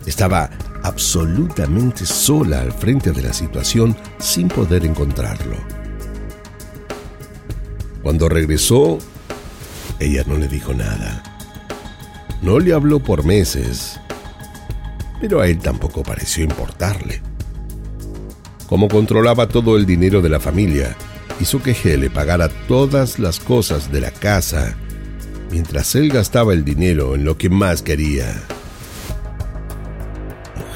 estaba 0.05 0.49
absolutamente 0.83 2.05
sola 2.05 2.61
al 2.61 2.71
frente 2.71 3.11
de 3.11 3.21
la 3.21 3.33
situación 3.33 3.95
sin 4.19 4.47
poder 4.49 4.85
encontrarlo. 4.85 5.57
Cuando 8.03 8.27
regresó, 8.27 8.99
ella 9.99 10.23
no 10.27 10.37
le 10.37 10.47
dijo 10.47 10.73
nada. 10.73 11.23
No 12.41 12.59
le 12.59 12.73
habló 12.73 12.99
por 12.99 13.23
meses, 13.23 13.99
pero 15.21 15.39
a 15.39 15.47
él 15.47 15.59
tampoco 15.59 16.03
pareció 16.03 16.43
importarle. 16.43 17.21
Como 18.67 18.89
controlaba 18.89 19.47
todo 19.47 19.77
el 19.77 19.85
dinero 19.85 20.21
de 20.21 20.29
la 20.29 20.41
familia, 20.41 20.97
hizo 21.39 21.63
que 21.63 21.71
Hele 21.71 22.09
pagara 22.09 22.49
todas 22.67 23.19
las 23.19 23.39
cosas 23.39 23.89
de 23.91 24.01
la 24.01 24.11
casa, 24.11 24.75
mientras 25.49 25.95
él 25.95 26.09
gastaba 26.09 26.51
el 26.51 26.65
dinero 26.65 27.15
en 27.15 27.23
lo 27.23 27.37
que 27.37 27.49
más 27.49 27.81
quería, 27.81 28.43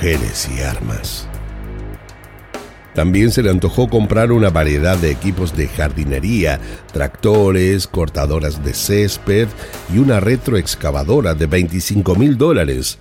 y 0.01 0.61
armas. 0.61 1.27
También 2.93 3.31
se 3.31 3.43
le 3.43 3.49
antojó 3.49 3.89
comprar 3.89 4.31
una 4.31 4.49
variedad 4.49 4.97
de 4.97 5.11
equipos 5.11 5.55
de 5.55 5.67
jardinería, 5.67 6.59
tractores, 6.93 7.87
cortadoras 7.87 8.63
de 8.63 8.73
césped 8.73 9.47
y 9.93 9.97
una 9.97 10.19
retroexcavadora 10.19 11.33
de 11.33 11.45
25 11.47 12.15
mil 12.15 12.37
dólares 12.37 12.99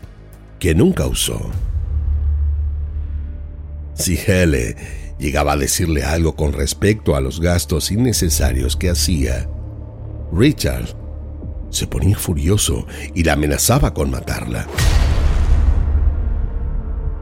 que 0.59 0.75
nunca 0.75 1.07
usó. 1.07 1.51
Si 3.95 4.17
Hele 4.17 4.77
llegaba 5.19 5.53
a 5.53 5.57
decirle 5.57 6.05
algo 6.05 6.35
con 6.35 6.53
respecto 6.53 7.15
a 7.17 7.21
los 7.21 7.41
gastos 7.41 7.91
innecesarios 7.91 8.77
que 8.77 8.91
hacía, 8.91 9.49
Richard 10.33 10.89
se 11.71 11.87
ponía 11.87 12.17
furioso 12.17 12.87
y 13.15 13.23
la 13.23 13.35
amenazaba 13.35 13.93
con 13.95 14.11
matarla. 14.11 14.67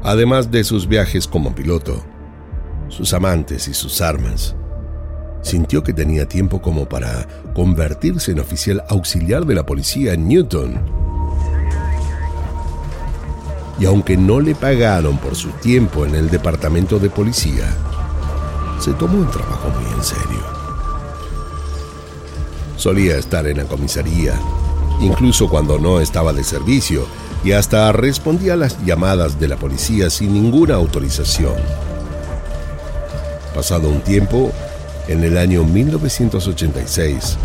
Además 0.04 0.50
de 0.50 0.64
sus 0.64 0.86
viajes 0.86 1.26
como 1.26 1.54
piloto, 1.54 2.04
sus 2.90 3.14
amantes 3.14 3.68
y 3.68 3.72
sus 3.72 4.02
armas. 4.02 4.54
Sintió 5.40 5.82
que 5.82 5.94
tenía 5.94 6.28
tiempo 6.28 6.60
como 6.60 6.86
para 6.86 7.26
convertirse 7.54 8.32
en 8.32 8.40
oficial 8.40 8.84
auxiliar 8.90 9.46
de 9.46 9.54
la 9.54 9.64
policía 9.64 10.12
en 10.12 10.28
Newton. 10.28 10.78
Y 13.80 13.86
aunque 13.86 14.18
no 14.18 14.40
le 14.40 14.54
pagaron 14.54 15.16
por 15.16 15.34
su 15.36 15.48
tiempo 15.52 16.04
en 16.04 16.14
el 16.14 16.28
departamento 16.28 16.98
de 16.98 17.08
policía, 17.08 17.64
se 18.80 18.92
tomó 18.92 19.16
un 19.16 19.30
trabajo 19.30 19.70
muy 19.70 19.90
en 19.90 20.04
serio. 20.04 20.44
Solía 22.76 23.16
estar 23.16 23.46
en 23.46 23.56
la 23.56 23.64
comisaría, 23.64 24.38
incluso 25.00 25.48
cuando 25.48 25.78
no 25.78 25.98
estaba 25.98 26.34
de 26.34 26.44
servicio, 26.44 27.06
y 27.44 27.52
hasta 27.52 27.92
respondía 27.92 28.54
a 28.54 28.56
las 28.56 28.82
llamadas 28.84 29.38
de 29.38 29.48
la 29.48 29.56
policía 29.56 30.10
sin 30.10 30.32
ninguna 30.32 30.74
autorización. 30.74 31.54
Pasado 33.54 33.88
un 33.88 34.00
tiempo, 34.00 34.50
en 35.06 35.22
el 35.22 35.36
año 35.36 35.62
1986, 35.64 37.36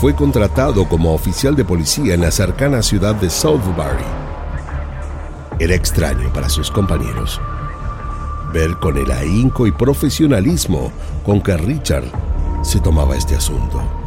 fue 0.00 0.14
contratado 0.14 0.88
como 0.88 1.12
oficial 1.12 1.56
de 1.56 1.64
policía 1.64 2.14
en 2.14 2.22
la 2.22 2.30
cercana 2.30 2.82
ciudad 2.82 3.14
de 3.16 3.28
Southbury. 3.28 4.04
Era 5.58 5.74
extraño 5.74 6.32
para 6.32 6.48
sus 6.48 6.70
compañeros 6.70 7.40
ver 8.52 8.76
con 8.78 8.96
el 8.96 9.10
ahínco 9.10 9.66
y 9.66 9.72
profesionalismo 9.72 10.92
con 11.24 11.40
que 11.40 11.56
Richard 11.56 12.04
se 12.62 12.80
tomaba 12.80 13.16
este 13.16 13.36
asunto. 13.36 13.99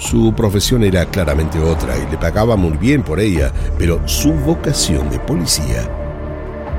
Su 0.00 0.32
profesión 0.34 0.82
era 0.82 1.04
claramente 1.04 1.58
otra 1.58 1.94
y 1.98 2.10
le 2.10 2.16
pagaba 2.16 2.56
muy 2.56 2.78
bien 2.78 3.02
por 3.02 3.20
ella, 3.20 3.52
pero 3.76 4.00
su 4.08 4.32
vocación 4.32 5.10
de 5.10 5.18
policía 5.20 5.86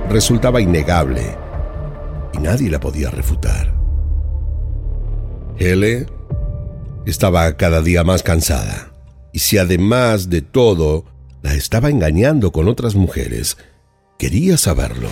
resultaba 0.09 0.59
innegable 0.59 1.37
y 2.33 2.39
nadie 2.39 2.71
la 2.71 2.79
podía 2.79 3.11
refutar. 3.11 3.75
Hele 5.59 6.07
estaba 7.05 7.55
cada 7.57 7.81
día 7.81 8.03
más 8.03 8.23
cansada, 8.23 8.91
y 9.31 9.37
si 9.37 9.59
además 9.59 10.31
de 10.31 10.41
todo 10.41 11.05
la 11.43 11.53
estaba 11.53 11.91
engañando 11.91 12.51
con 12.51 12.67
otras 12.67 12.95
mujeres, 12.95 13.55
quería 14.17 14.57
saberlo. 14.57 15.09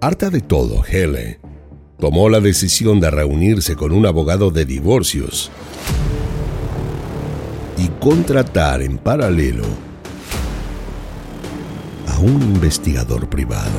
Harta 0.00 0.30
de 0.30 0.40
todo, 0.40 0.84
Hele 0.84 1.40
tomó 2.02 2.28
la 2.28 2.40
decisión 2.40 2.98
de 2.98 3.12
reunirse 3.12 3.76
con 3.76 3.92
un 3.92 4.06
abogado 4.06 4.50
de 4.50 4.64
divorcios 4.64 5.52
y 7.78 7.86
contratar 8.00 8.82
en 8.82 8.98
paralelo 8.98 9.62
a 12.08 12.18
un 12.18 12.42
investigador 12.42 13.30
privado. 13.30 13.70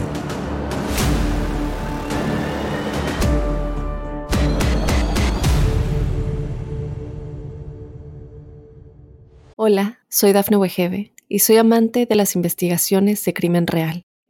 Hola, 9.58 10.00
soy 10.08 10.32
Dafne 10.32 10.56
Wegebe 10.56 11.12
y 11.28 11.40
soy 11.40 11.58
amante 11.58 12.06
de 12.06 12.16
las 12.16 12.38
investigaciones 12.38 13.26
de 13.26 13.34
crimen 13.34 13.68
real. 13.68 14.06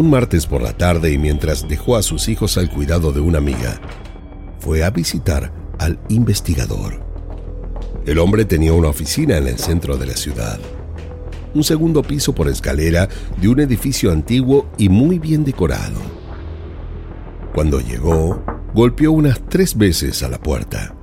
Un 0.00 0.08
martes 0.08 0.46
por 0.46 0.62
la 0.62 0.72
tarde 0.72 1.12
y 1.12 1.18
mientras 1.18 1.68
dejó 1.68 1.94
a 1.94 2.02
sus 2.02 2.30
hijos 2.30 2.56
al 2.56 2.70
cuidado 2.70 3.12
de 3.12 3.20
una 3.20 3.36
amiga, 3.36 3.78
fue 4.58 4.82
a 4.82 4.88
visitar 4.88 5.52
al 5.78 6.00
investigador. 6.08 7.04
El 8.06 8.18
hombre 8.18 8.46
tenía 8.46 8.72
una 8.72 8.88
oficina 8.88 9.36
en 9.36 9.46
el 9.46 9.58
centro 9.58 9.98
de 9.98 10.06
la 10.06 10.16
ciudad 10.16 10.58
un 11.52 11.64
segundo 11.64 12.02
piso 12.02 12.34
por 12.34 12.48
escalera 12.48 13.10
de 13.38 13.48
un 13.48 13.60
edificio 13.60 14.10
antiguo 14.10 14.70
y 14.78 14.88
muy 14.88 15.18
bien 15.18 15.44
decorado. 15.44 16.00
Cuando 17.52 17.80
llegó, 17.80 18.42
golpeó 18.72 19.12
unas 19.12 19.38
tres 19.50 19.76
veces 19.76 20.22
a 20.22 20.30
la 20.30 20.38
puerta. 20.38 20.94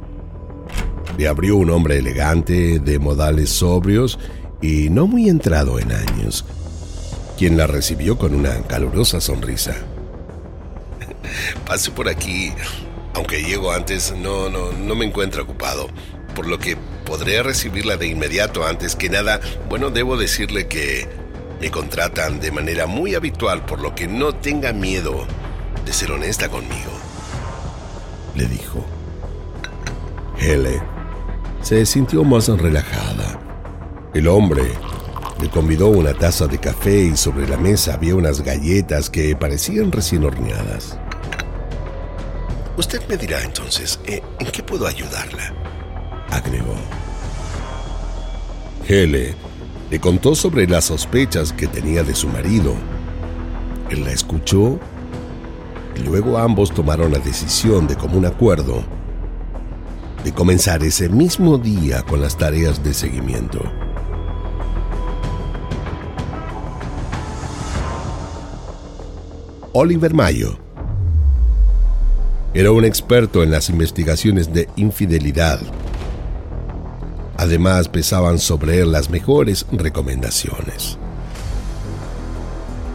Le 1.19 1.27
abrió 1.27 1.57
un 1.57 1.69
hombre 1.69 1.99
elegante, 1.99 2.79
de 2.79 2.97
modales 2.97 3.49
sobrios 3.49 4.17
y 4.59 4.89
no 4.89 5.05
muy 5.05 5.29
entrado 5.29 5.77
en 5.77 5.91
años, 5.91 6.45
quien 7.37 7.57
la 7.57 7.67
recibió 7.67 8.17
con 8.17 8.33
una 8.33 8.61
calurosa 8.63 9.21
sonrisa. 9.21 9.75
Pase 11.65 11.91
por 11.91 12.09
aquí. 12.09 12.51
Aunque 13.13 13.43
llego 13.43 13.71
antes, 13.71 14.13
no, 14.15 14.49
no, 14.49 14.71
no 14.71 14.95
me 14.95 15.05
encuentro 15.05 15.43
ocupado, 15.43 15.87
por 16.35 16.47
lo 16.47 16.59
que 16.59 16.77
podré 17.05 17.41
recibirla 17.41 17.97
de 17.97 18.07
inmediato. 18.07 18.65
Antes 18.65 18.95
que 18.95 19.09
nada, 19.09 19.39
bueno, 19.69 19.89
debo 19.89 20.17
decirle 20.17 20.67
que 20.67 21.07
me 21.59 21.71
contratan 21.71 22.39
de 22.39 22.51
manera 22.51 22.85
muy 22.85 23.15
habitual, 23.15 23.65
por 23.65 23.81
lo 23.81 23.95
que 23.95 24.07
no 24.07 24.35
tenga 24.35 24.73
miedo 24.73 25.25
de 25.85 25.93
ser 25.93 26.11
honesta 26.11 26.49
conmigo. 26.49 26.91
Le 28.35 28.45
dijo. 28.47 28.85
Hele 30.39 30.79
se 31.67 31.85
sintió 31.85 32.23
más 32.23 32.47
relajada. 32.47 33.39
El 34.13 34.27
hombre 34.27 34.63
le 35.41 35.49
convidó 35.49 35.89
una 35.89 36.13
taza 36.13 36.47
de 36.47 36.57
café 36.57 37.01
y 37.01 37.17
sobre 37.17 37.47
la 37.47 37.57
mesa 37.57 37.93
había 37.93 38.15
unas 38.15 38.41
galletas 38.41 39.09
que 39.09 39.35
parecían 39.35 39.91
recién 39.91 40.23
horneadas. 40.23 40.97
Usted 42.77 43.01
me 43.07 43.17
dirá 43.17 43.43
entonces, 43.43 43.99
eh, 44.05 44.21
¿en 44.39 44.47
qué 44.47 44.63
puedo 44.63 44.87
ayudarla? 44.87 45.53
agregó. 46.29 46.75
Hele 48.87 49.35
le 49.89 49.99
contó 49.99 50.35
sobre 50.35 50.67
las 50.67 50.85
sospechas 50.85 51.53
que 51.53 51.67
tenía 51.67 52.03
de 52.03 52.13
su 52.13 52.27
marido. 52.27 52.75
Él 53.89 54.03
la 54.03 54.11
escuchó 54.11 54.79
y 55.95 56.01
luego 56.01 56.37
ambos 56.37 56.73
tomaron 56.73 57.11
la 57.11 57.19
decisión 57.19 57.87
de 57.87 57.95
común 57.95 58.25
acuerdo 58.25 58.83
de 60.23 60.33
comenzar 60.33 60.83
ese 60.83 61.09
mismo 61.09 61.57
día 61.57 62.03
con 62.03 62.21
las 62.21 62.37
tareas 62.37 62.83
de 62.83 62.93
seguimiento. 62.93 63.86
Oliver 69.79 70.11
Mayo 70.11 70.57
era 72.55 72.71
un 72.71 72.83
experto 72.83 73.43
en 73.43 73.51
las 73.51 73.69
investigaciones 73.69 74.51
de 74.51 74.67
infidelidad 74.75 75.59
Además, 77.37 77.87
pesaban 77.87 78.39
sobre 78.39 78.81
él 78.81 78.91
las 78.91 79.11
mejores 79.11 79.67
recomendaciones. 79.71 80.97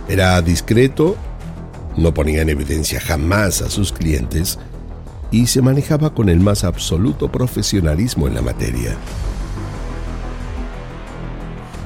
Era 0.08 0.42
discreto, 0.42 1.16
no 1.96 2.12
ponía 2.12 2.42
en 2.42 2.48
evidencia 2.48 3.00
jamás 3.00 3.62
a 3.62 3.70
sus 3.70 3.92
clientes 3.92 4.58
y 5.30 5.46
se 5.46 5.62
manejaba 5.62 6.12
con 6.12 6.28
el 6.28 6.40
más 6.40 6.64
absoluto 6.64 7.30
profesionalismo 7.30 8.26
en 8.26 8.34
la 8.34 8.42
materia. 8.42 8.96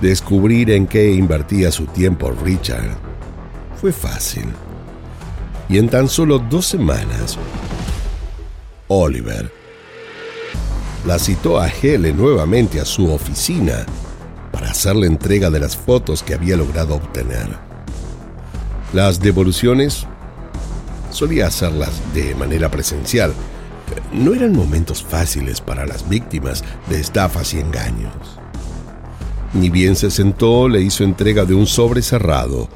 Descubrir 0.01 0.71
en 0.71 0.87
qué 0.87 1.13
invertía 1.13 1.71
su 1.71 1.85
tiempo 1.85 2.33
Richard 2.43 2.97
fue 3.79 3.93
fácil. 3.93 4.47
Y 5.69 5.79
en 5.79 5.89
tan 5.89 6.09
solo 6.09 6.39
dos 6.39 6.67
semanas, 6.67 7.39
Oliver 8.89 9.51
la 11.07 11.19
citó 11.21 11.61
a 11.61 11.69
Hele 11.69 12.13
nuevamente 12.13 12.81
a 12.81 12.85
su 12.85 13.13
oficina 13.13 13.87
para 14.51 14.71
hacer 14.71 14.97
la 14.97 15.07
entrega 15.07 15.51
de 15.51 15.61
las 15.61 15.77
fotos 15.77 16.23
que 16.23 16.35
había 16.35 16.57
logrado 16.57 16.97
obtener. 16.97 17.49
Las 18.93 19.21
devoluciones 19.21 20.07
solía 21.11 21.47
hacerlas 21.47 21.93
de 22.13 22.35
manera 22.35 22.71
presencial. 22.71 23.33
No 24.13 24.35
eran 24.35 24.53
momentos 24.53 25.05
fáciles 25.05 25.61
para 25.61 25.87
las 25.87 26.09
víctimas 26.09 26.65
de 26.89 27.01
estafas 27.01 27.55
y 27.55 27.61
engaños. 27.61 28.13
Ni 29.55 29.71
bien 29.71 29.95
se 29.95 30.11
sentó, 30.11 30.69
le 30.69 30.81
hizo 30.81 31.05
entrega 31.05 31.45
de 31.45 31.55
un 31.55 31.67
sobre 31.67 32.03
cerrado, 32.03 32.69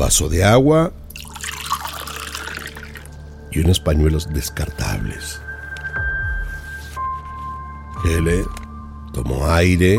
vaso 0.00 0.30
de 0.30 0.42
agua 0.42 0.92
y 3.52 3.60
unos 3.60 3.78
pañuelos 3.80 4.32
descartables. 4.32 5.38
Hele 8.06 8.46
tomó 9.12 9.46
aire 9.48 9.98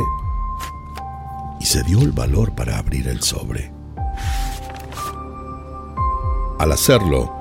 y 1.60 1.66
se 1.66 1.84
dio 1.84 2.02
el 2.02 2.14
valor 2.14 2.56
para 2.56 2.80
abrir 2.80 3.08
el 3.08 3.22
sobre. 3.22 3.72
Al 6.58 6.72
hacerlo, 6.72 7.32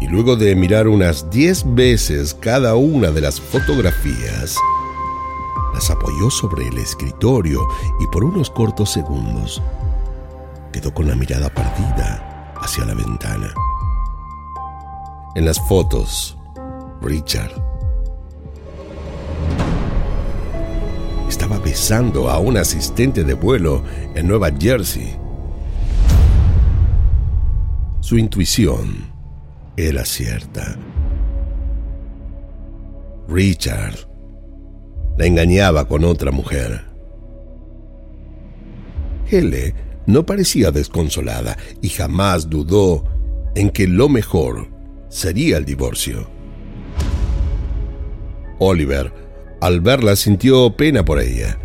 y 0.00 0.06
luego 0.06 0.36
de 0.36 0.56
mirar 0.56 0.88
unas 0.88 1.28
diez 1.28 1.62
veces 1.74 2.32
cada 2.32 2.74
una 2.74 3.10
de 3.10 3.20
las 3.20 3.38
fotografías, 3.38 4.56
las 5.74 5.90
apoyó 5.90 6.30
sobre 6.30 6.68
el 6.68 6.78
escritorio 6.78 7.60
y 8.00 8.06
por 8.06 8.24
unos 8.24 8.48
cortos 8.48 8.90
segundos 8.90 9.62
quedó 10.72 10.92
con 10.92 11.08
la 11.08 11.16
mirada 11.16 11.48
perdida 11.48 12.52
hacia 12.60 12.84
la 12.84 12.94
ventana. 12.94 13.52
En 15.34 15.44
las 15.44 15.60
fotos, 15.60 16.36
Richard 17.00 17.52
estaba 21.28 21.58
besando 21.58 22.28
a 22.28 22.38
un 22.38 22.56
asistente 22.56 23.24
de 23.24 23.34
vuelo 23.34 23.82
en 24.14 24.26
Nueva 24.26 24.50
Jersey. 24.50 25.16
Su 28.00 28.18
intuición 28.18 29.10
era 29.76 30.04
cierta. 30.04 30.76
Richard 33.28 33.94
la 35.16 35.26
engañaba 35.26 35.86
con 35.86 36.04
otra 36.04 36.32
mujer. 36.32 36.84
Hele 39.26 39.89
no 40.06 40.26
parecía 40.26 40.70
desconsolada 40.70 41.56
y 41.82 41.88
jamás 41.88 42.48
dudó 42.48 43.04
en 43.54 43.70
que 43.70 43.86
lo 43.86 44.08
mejor 44.08 44.68
sería 45.08 45.56
el 45.56 45.64
divorcio. 45.64 46.28
Oliver, 48.58 49.12
al 49.60 49.80
verla, 49.80 50.16
sintió 50.16 50.76
pena 50.76 51.04
por 51.04 51.20
ella. 51.20 51.58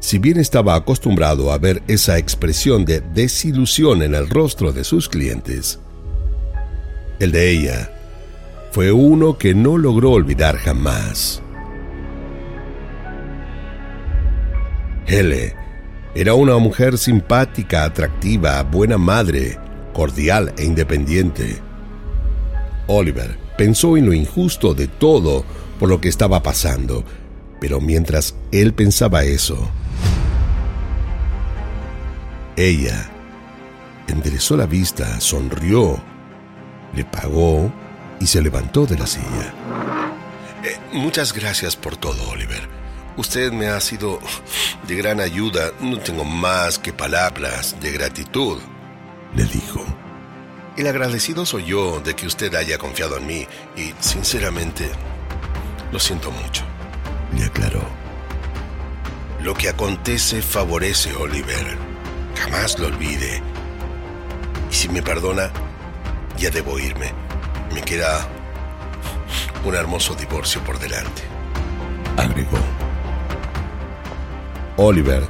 Si 0.00 0.18
bien 0.18 0.38
estaba 0.38 0.74
acostumbrado 0.74 1.52
a 1.52 1.58
ver 1.58 1.82
esa 1.86 2.18
expresión 2.18 2.84
de 2.84 3.00
desilusión 3.00 4.02
en 4.02 4.14
el 4.14 4.28
rostro 4.28 4.72
de 4.72 4.82
sus 4.82 5.08
clientes, 5.08 5.78
el 7.18 7.32
de 7.32 7.50
ella 7.50 7.92
fue 8.72 8.92
uno 8.92 9.36
que 9.36 9.54
no 9.54 9.76
logró 9.76 10.12
olvidar 10.12 10.56
jamás. 10.56 11.42
Hele 15.06 15.54
era 16.14 16.34
una 16.34 16.58
mujer 16.58 16.98
simpática, 16.98 17.84
atractiva, 17.84 18.62
buena 18.64 18.98
madre, 18.98 19.58
cordial 19.92 20.52
e 20.58 20.64
independiente. 20.64 21.58
Oliver 22.88 23.38
pensó 23.56 23.96
en 23.96 24.06
lo 24.06 24.12
injusto 24.12 24.74
de 24.74 24.88
todo 24.88 25.44
por 25.78 25.88
lo 25.88 26.00
que 26.00 26.08
estaba 26.08 26.42
pasando, 26.42 27.04
pero 27.60 27.80
mientras 27.80 28.34
él 28.50 28.74
pensaba 28.74 29.22
eso, 29.22 29.70
ella 32.56 33.08
enderezó 34.08 34.56
la 34.56 34.66
vista, 34.66 35.20
sonrió, 35.20 36.00
le 36.94 37.04
pagó 37.04 37.72
y 38.18 38.26
se 38.26 38.42
levantó 38.42 38.84
de 38.84 38.98
la 38.98 39.06
silla. 39.06 39.54
Eh, 40.64 40.76
muchas 40.92 41.32
gracias 41.32 41.76
por 41.76 41.96
todo, 41.96 42.30
Oliver. 42.30 42.79
Usted 43.16 43.52
me 43.52 43.68
ha 43.68 43.80
sido 43.80 44.20
de 44.86 44.96
gran 44.96 45.20
ayuda. 45.20 45.72
No 45.80 45.98
tengo 45.98 46.24
más 46.24 46.78
que 46.78 46.92
palabras 46.92 47.76
de 47.80 47.92
gratitud, 47.92 48.58
le 49.34 49.44
dijo. 49.44 49.84
El 50.76 50.86
agradecido 50.86 51.44
soy 51.44 51.64
yo 51.66 52.00
de 52.00 52.14
que 52.14 52.26
usted 52.26 52.54
haya 52.54 52.78
confiado 52.78 53.18
en 53.18 53.26
mí 53.26 53.46
y, 53.76 53.92
sinceramente, 54.00 54.88
lo 55.92 55.98
siento 55.98 56.30
mucho, 56.30 56.62
le 57.36 57.44
aclaró. 57.44 57.82
Lo 59.42 59.54
que 59.54 59.68
acontece 59.68 60.42
favorece 60.42 61.10
a 61.10 61.18
Oliver. 61.18 61.76
Jamás 62.36 62.78
lo 62.78 62.86
olvide. 62.86 63.42
Y 64.70 64.74
si 64.74 64.88
me 64.88 65.02
perdona, 65.02 65.50
ya 66.38 66.50
debo 66.50 66.78
irme. 66.78 67.12
Me 67.74 67.82
queda 67.82 68.26
un 69.64 69.74
hermoso 69.74 70.14
divorcio 70.14 70.62
por 70.64 70.78
delante, 70.78 71.22
agregó. 72.16 72.58
Oliver 74.82 75.22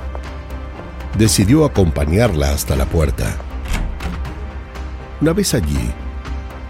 decidió 1.19 1.65
acompañarla 1.65 2.51
hasta 2.51 2.77
la 2.77 2.87
puerta. 2.87 3.37
Una 5.21 5.33
vez 5.33 5.55
allí, 5.55 5.91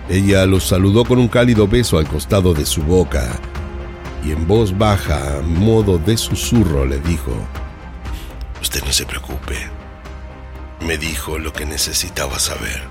ella 0.09 0.47
lo 0.47 0.61
saludó 0.61 1.05
con 1.05 1.19
un 1.19 1.29
cálido 1.29 1.69
beso 1.69 1.99
al 1.99 2.09
costado 2.09 2.55
de 2.55 2.65
su 2.65 2.83
boca 2.83 3.39
y 4.25 4.33
en 4.33 4.47
voz 4.47 4.77
baja, 4.77 5.39
a 5.39 5.43
modo 5.43 5.99
de 5.99 6.17
susurro, 6.17 6.87
le 6.87 7.01
dijo, 7.01 7.33
Usted 8.63 8.83
no 8.85 8.93
se 8.93 9.05
preocupe. 9.05 9.57
Me 10.81 10.97
dijo 10.97 11.39
lo 11.39 11.53
que 11.53 11.67
necesitaba 11.67 12.39
saber. 12.39 12.83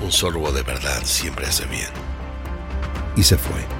Un 0.00 0.12
sorbo 0.12 0.52
de 0.52 0.62
verdad 0.62 1.02
siempre 1.04 1.46
hace 1.46 1.66
bien. 1.66 1.88
Y 3.16 3.24
se 3.24 3.36
fue. 3.36 3.79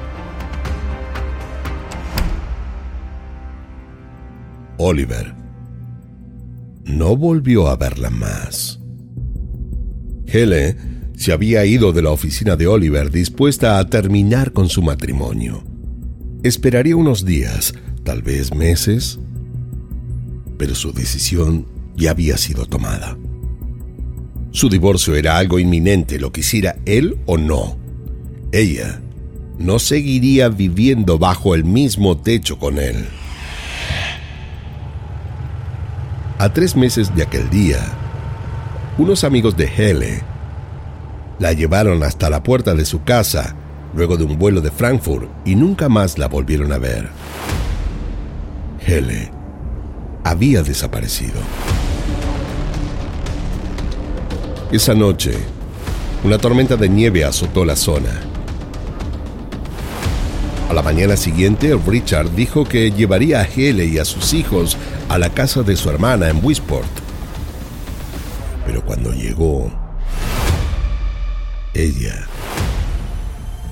Oliver 4.82 5.34
no 6.84 7.14
volvió 7.14 7.68
a 7.68 7.76
verla 7.76 8.08
más. 8.08 8.80
Hele 10.26 10.74
se 11.16 11.32
había 11.32 11.66
ido 11.66 11.92
de 11.92 12.00
la 12.00 12.10
oficina 12.10 12.56
de 12.56 12.66
Oliver 12.66 13.10
dispuesta 13.10 13.78
a 13.78 13.86
terminar 13.86 14.52
con 14.52 14.70
su 14.70 14.82
matrimonio. 14.82 15.62
Esperaría 16.42 16.96
unos 16.96 17.26
días, 17.26 17.74
tal 18.04 18.22
vez 18.22 18.54
meses, 18.54 19.18
pero 20.56 20.74
su 20.74 20.92
decisión 20.92 21.66
ya 21.94 22.12
había 22.12 22.38
sido 22.38 22.64
tomada. 22.64 23.18
Su 24.50 24.70
divorcio 24.70 25.14
era 25.14 25.36
algo 25.36 25.58
inminente, 25.58 26.18
lo 26.18 26.32
quisiera 26.32 26.76
él 26.86 27.18
o 27.26 27.36
no. 27.36 27.76
Ella 28.50 29.02
no 29.58 29.78
seguiría 29.78 30.48
viviendo 30.48 31.18
bajo 31.18 31.54
el 31.54 31.64
mismo 31.64 32.16
techo 32.16 32.58
con 32.58 32.78
él. 32.78 33.04
A 36.40 36.48
tres 36.48 36.74
meses 36.74 37.14
de 37.14 37.22
aquel 37.22 37.50
día, 37.50 37.81
unos 38.96 39.24
amigos 39.24 39.59
de 39.59 39.66
Hele 39.66 40.22
la 41.38 41.53
llevaron 41.53 42.03
hasta 42.03 42.31
la 42.31 42.42
puerta 42.42 42.74
de 42.74 42.87
su 42.87 43.05
casa 43.05 43.55
luego 43.94 44.16
de 44.16 44.24
un 44.24 44.38
vuelo 44.38 44.62
de 44.62 44.70
Frankfurt 44.70 45.29
y 45.44 45.55
nunca 45.55 45.90
más 45.90 46.16
la 46.16 46.29
volvieron 46.29 46.72
a 46.72 46.79
ver. 46.79 47.11
Hele 48.87 49.31
había 50.24 50.62
desaparecido. 50.62 51.42
Esa 54.72 54.94
noche, 54.94 55.35
una 56.24 56.38
tormenta 56.38 56.76
de 56.76 56.88
nieve 56.88 57.22
azotó 57.22 57.66
la 57.66 57.76
zona. 57.76 58.29
A 60.70 60.72
la 60.72 60.83
mañana 60.83 61.16
siguiente, 61.16 61.76
Richard 61.85 62.30
dijo 62.37 62.62
que 62.62 62.92
llevaría 62.92 63.40
a 63.40 63.44
Hele 63.44 63.87
y 63.87 63.98
a 63.98 64.04
sus 64.04 64.33
hijos 64.33 64.76
a 65.09 65.18
la 65.18 65.28
casa 65.30 65.64
de 65.64 65.74
su 65.74 65.90
hermana 65.90 66.30
en 66.30 66.38
Wisport. 66.44 66.87
Pero 68.64 68.80
cuando 68.85 69.12
llegó, 69.12 69.68
ella 71.74 72.24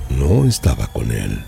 no 0.09 0.43
estaba 0.43 0.87
con 0.87 1.09
él. 1.13 1.41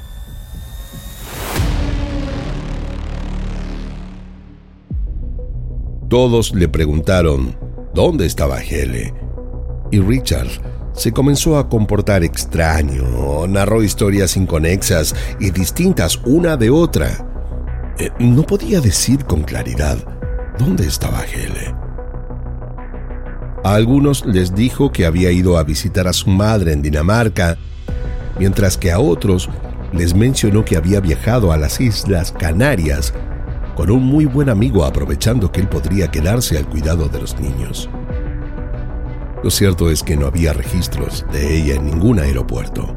Todos 6.08 6.56
le 6.56 6.70
preguntaron 6.70 7.58
dónde 7.94 8.26
estaba 8.26 8.62
Hele 8.62 9.14
y 9.92 10.00
Richard 10.00 10.48
se 10.94 11.12
comenzó 11.12 11.58
a 11.58 11.70
comportar 11.70 12.24
extraño, 12.24 13.48
narró 13.48 13.84
historias 13.84 14.36
inconexas 14.38 15.16
y 15.40 15.52
distintas 15.52 16.20
una 16.26 16.58
de 16.58 16.70
otra. 16.70 17.26
Eh, 17.98 18.10
no 18.20 18.44
podía 18.44 18.82
decir 18.82 19.26
con 19.26 19.44
claridad 19.44 19.98
dónde 20.58 20.86
estaba 20.86 21.24
Hele. 21.24 21.74
A 23.64 23.76
algunos 23.76 24.26
les 24.26 24.56
dijo 24.56 24.92
que 24.92 25.06
había 25.06 25.32
ido 25.32 25.58
a 25.58 25.64
visitar 25.64 26.08
a 26.08 26.14
su 26.14 26.30
madre 26.30 26.74
en 26.74 26.82
Dinamarca, 26.82 27.58
mientras 28.40 28.78
que 28.78 28.92
a 28.92 29.00
otros 29.00 29.50
les 29.94 30.16
mencionó 30.16 30.66
que 30.66 30.78
había 30.78 31.00
viajado 31.00 31.52
a 31.52 31.58
las 31.58 31.80
Islas 31.80 32.32
Canarias 32.32 33.14
con 33.76 33.92
un 33.92 34.04
muy 34.04 34.26
buen 34.26 34.50
amigo 34.50 34.84
aprovechando 34.84 35.52
que 35.52 35.62
él 35.62 35.68
podría 35.68 36.10
quedarse 36.10 36.58
al 36.58 36.68
cuidado 36.68 37.08
de 37.08 37.22
los 37.22 37.40
niños. 37.40 37.90
Lo 39.44 39.50
cierto 39.50 39.90
es 39.90 40.04
que 40.04 40.16
no 40.16 40.28
había 40.28 40.54
registros 40.54 41.26
de 41.32 41.58
ella 41.58 41.76
en 41.76 41.86
ningún 41.86 42.20
aeropuerto. 42.20 42.96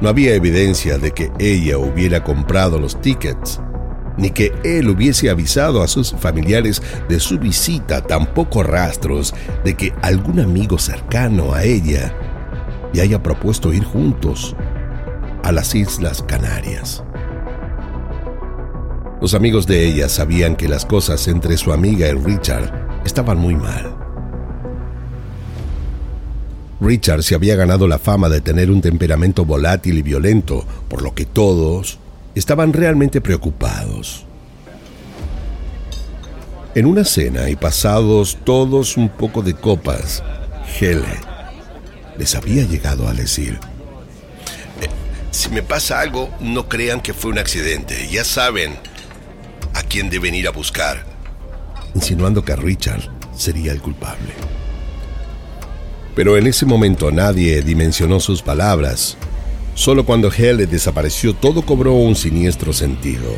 No 0.00 0.08
había 0.08 0.34
evidencia 0.34 0.98
de 0.98 1.12
que 1.12 1.32
ella 1.38 1.78
hubiera 1.78 2.22
comprado 2.22 2.78
los 2.78 3.00
tickets, 3.00 3.60
ni 4.18 4.30
que 4.30 4.52
él 4.62 4.88
hubiese 4.90 5.30
avisado 5.30 5.82
a 5.82 5.88
sus 5.88 6.12
familiares 6.12 6.82
de 7.08 7.18
su 7.18 7.38
visita, 7.38 8.02
tampoco 8.02 8.62
rastros 8.62 9.34
de 9.64 9.74
que 9.74 9.94
algún 10.02 10.40
amigo 10.40 10.78
cercano 10.78 11.54
a 11.54 11.64
ella 11.64 12.14
le 12.92 13.00
haya 13.00 13.22
propuesto 13.22 13.72
ir 13.72 13.84
juntos 13.84 14.54
a 15.42 15.50
las 15.50 15.74
Islas 15.74 16.22
Canarias. 16.22 17.02
Los 19.20 19.34
amigos 19.34 19.66
de 19.66 19.86
ella 19.86 20.08
sabían 20.08 20.56
que 20.56 20.68
las 20.68 20.84
cosas 20.84 21.26
entre 21.26 21.56
su 21.56 21.72
amiga 21.72 22.06
y 22.08 22.12
Richard 22.12 23.02
estaban 23.04 23.38
muy 23.38 23.56
mal. 23.56 23.97
Richard 26.80 27.22
se 27.22 27.34
había 27.34 27.56
ganado 27.56 27.88
la 27.88 27.98
fama 27.98 28.28
de 28.28 28.40
tener 28.40 28.70
un 28.70 28.80
temperamento 28.80 29.44
volátil 29.44 29.98
y 29.98 30.02
violento, 30.02 30.64
por 30.88 31.02
lo 31.02 31.14
que 31.14 31.24
todos 31.24 31.98
estaban 32.34 32.72
realmente 32.72 33.20
preocupados. 33.20 34.24
En 36.74 36.86
una 36.86 37.04
cena 37.04 37.50
y 37.50 37.56
pasados 37.56 38.38
todos 38.44 38.96
un 38.96 39.08
poco 39.08 39.42
de 39.42 39.54
copas, 39.54 40.22
Hele 40.80 41.28
les 42.16 42.34
había 42.34 42.64
llegado 42.64 43.08
a 43.08 43.14
decir, 43.14 43.58
eh, 44.80 44.88
si 45.30 45.48
me 45.50 45.62
pasa 45.62 46.00
algo, 46.00 46.28
no 46.40 46.68
crean 46.68 47.00
que 47.00 47.14
fue 47.14 47.30
un 47.30 47.38
accidente, 47.38 48.08
ya 48.08 48.24
saben 48.24 48.74
a 49.74 49.82
quién 49.82 50.10
deben 50.10 50.34
ir 50.34 50.48
a 50.48 50.50
buscar, 50.50 51.04
insinuando 51.94 52.44
que 52.44 52.54
Richard 52.56 53.08
sería 53.36 53.72
el 53.72 53.80
culpable. 53.80 54.34
Pero 56.18 56.36
en 56.36 56.48
ese 56.48 56.66
momento 56.66 57.12
nadie 57.12 57.62
dimensionó 57.62 58.18
sus 58.18 58.42
palabras. 58.42 59.16
Solo 59.74 60.04
cuando 60.04 60.32
Hele 60.32 60.66
desapareció 60.66 61.32
todo 61.32 61.62
cobró 61.62 61.92
un 61.92 62.16
siniestro 62.16 62.72
sentido. 62.72 63.36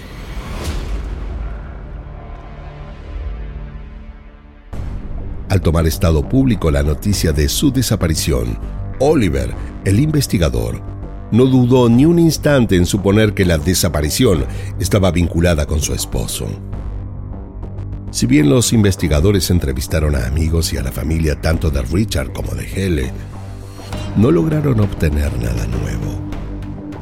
Al 5.50 5.60
tomar 5.60 5.86
estado 5.86 6.26
público 6.26 6.70
la 6.70 6.82
noticia 6.82 7.32
de 7.32 7.50
su 7.50 7.70
desaparición, 7.70 8.58
Oliver, 8.98 9.52
el 9.84 10.00
investigador, 10.00 10.80
no 11.32 11.44
dudó 11.44 11.90
ni 11.90 12.06
un 12.06 12.18
instante 12.18 12.76
en 12.76 12.86
suponer 12.86 13.34
que 13.34 13.44
la 13.44 13.58
desaparición 13.58 14.46
estaba 14.78 15.10
vinculada 15.10 15.66
con 15.66 15.82
su 15.82 15.92
esposo. 15.92 16.46
Si 18.10 18.26
bien 18.26 18.50
los 18.50 18.72
investigadores 18.72 19.50
entrevistaron 19.50 20.16
a 20.16 20.26
amigos 20.26 20.72
y 20.72 20.76
a 20.76 20.82
la 20.82 20.90
familia 20.90 21.40
tanto 21.40 21.70
de 21.70 21.80
Richard 21.82 22.32
como 22.32 22.54
de 22.54 22.66
Hele, 22.66 23.12
no 24.16 24.32
lograron 24.32 24.80
obtener 24.80 25.32
nada 25.38 25.64
nuevo, 25.68 26.20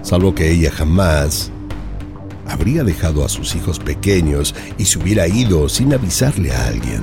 salvo 0.02 0.34
que 0.34 0.50
ella 0.50 0.70
jamás 0.70 1.50
habría 2.46 2.84
dejado 2.84 3.24
a 3.24 3.28
sus 3.30 3.54
hijos 3.54 3.78
pequeños 3.78 4.54
y 4.76 4.84
se 4.84 4.98
hubiera 4.98 5.26
ido 5.26 5.70
sin 5.70 5.94
avisarle 5.94 6.52
a 6.52 6.66
alguien. 6.66 7.02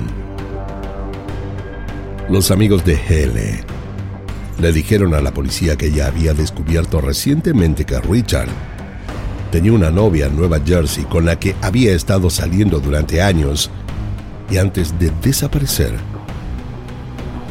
Los 2.30 2.52
amigos 2.52 2.84
de 2.84 2.94
Hele 2.94 3.64
le 4.60 4.72
dijeron 4.72 5.14
a 5.14 5.20
la 5.20 5.34
policía 5.34 5.76
que 5.76 5.86
ella 5.86 6.06
había 6.06 6.32
descubierto 6.32 7.00
recientemente 7.00 7.84
que 7.84 8.00
Richard 8.00 8.48
tenía 9.50 9.72
una 9.72 9.90
novia 9.90 10.26
en 10.26 10.36
Nueva 10.36 10.60
Jersey 10.64 11.04
con 11.04 11.24
la 11.24 11.40
que 11.40 11.56
había 11.60 11.92
estado 11.92 12.30
saliendo 12.30 12.78
durante 12.78 13.20
años 13.20 13.70
y 14.50 14.58
antes 14.58 14.98
de 14.98 15.10
desaparecer, 15.22 15.94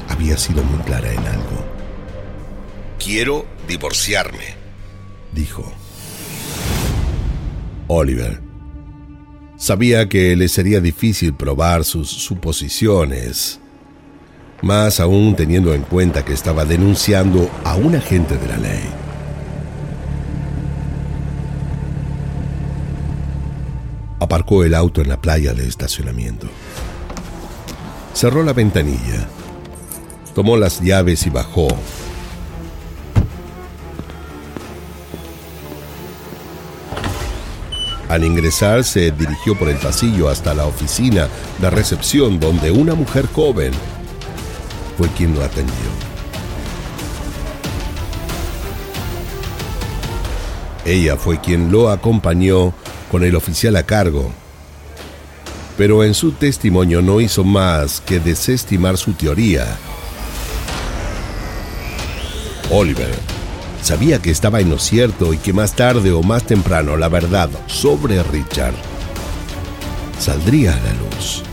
había 0.09 0.37
sido 0.37 0.63
muy 0.63 0.79
clara 0.83 1.11
en 1.11 1.19
algo. 1.19 1.65
Quiero 2.97 3.45
divorciarme, 3.67 4.55
dijo. 5.33 5.71
Oliver 7.87 8.45
sabía 9.57 10.07
que 10.09 10.35
le 10.35 10.47
sería 10.47 10.79
difícil 10.79 11.33
probar 11.33 11.83
sus 11.83 12.09
suposiciones, 12.09 13.59
más 14.61 14.99
aún 14.99 15.35
teniendo 15.35 15.73
en 15.73 15.81
cuenta 15.81 16.23
que 16.25 16.33
estaba 16.33 16.65
denunciando 16.65 17.49
a 17.63 17.75
un 17.75 17.95
agente 17.95 18.37
de 18.37 18.47
la 18.47 18.57
ley. 18.57 18.83
Aparcó 24.19 24.63
el 24.63 24.73
auto 24.73 25.01
en 25.01 25.09
la 25.09 25.21
playa 25.21 25.53
de 25.53 25.67
estacionamiento. 25.67 26.47
Cerró 28.15 28.43
la 28.43 28.53
ventanilla, 28.53 29.27
tomó 30.33 30.55
las 30.55 30.79
llaves 30.79 31.27
y 31.27 31.29
bajó. 31.29 31.67
Al 38.07 38.23
ingresar 38.23 38.85
se 38.85 39.11
dirigió 39.11 39.59
por 39.59 39.67
el 39.67 39.75
pasillo 39.75 40.29
hasta 40.29 40.53
la 40.53 40.65
oficina 40.65 41.27
de 41.59 41.69
recepción 41.69 42.39
donde 42.39 42.71
una 42.71 42.95
mujer 42.95 43.27
joven 43.27 43.73
fue 44.97 45.09
quien 45.09 45.35
lo 45.35 45.43
atendió. 45.43 45.75
Ella 50.85 51.17
fue 51.17 51.41
quien 51.41 51.69
lo 51.69 51.89
acompañó 51.89 52.73
con 53.11 53.25
el 53.25 53.35
oficial 53.35 53.75
a 53.75 53.83
cargo 53.83 54.31
pero 55.77 56.03
en 56.03 56.13
su 56.13 56.31
testimonio 56.31 57.01
no 57.01 57.19
hizo 57.19 57.43
más 57.43 58.01
que 58.01 58.19
desestimar 58.19 58.97
su 58.97 59.13
teoría. 59.13 59.77
Oliver 62.71 63.13
sabía 63.81 64.19
que 64.19 64.31
estaba 64.31 64.61
en 64.61 64.69
lo 64.69 64.79
cierto 64.79 65.33
y 65.33 65.37
que 65.37 65.53
más 65.53 65.75
tarde 65.75 66.11
o 66.11 66.23
más 66.23 66.43
temprano 66.45 66.97
la 66.97 67.09
verdad 67.09 67.49
sobre 67.67 68.23
Richard 68.23 68.73
saldría 70.17 70.73
a 70.73 70.79
la 70.79 70.93
luz. 70.93 71.43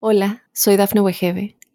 Hola, 0.00 0.44
soy 0.52 0.76
Dafne 0.76 1.00
Wegebe 1.00 1.56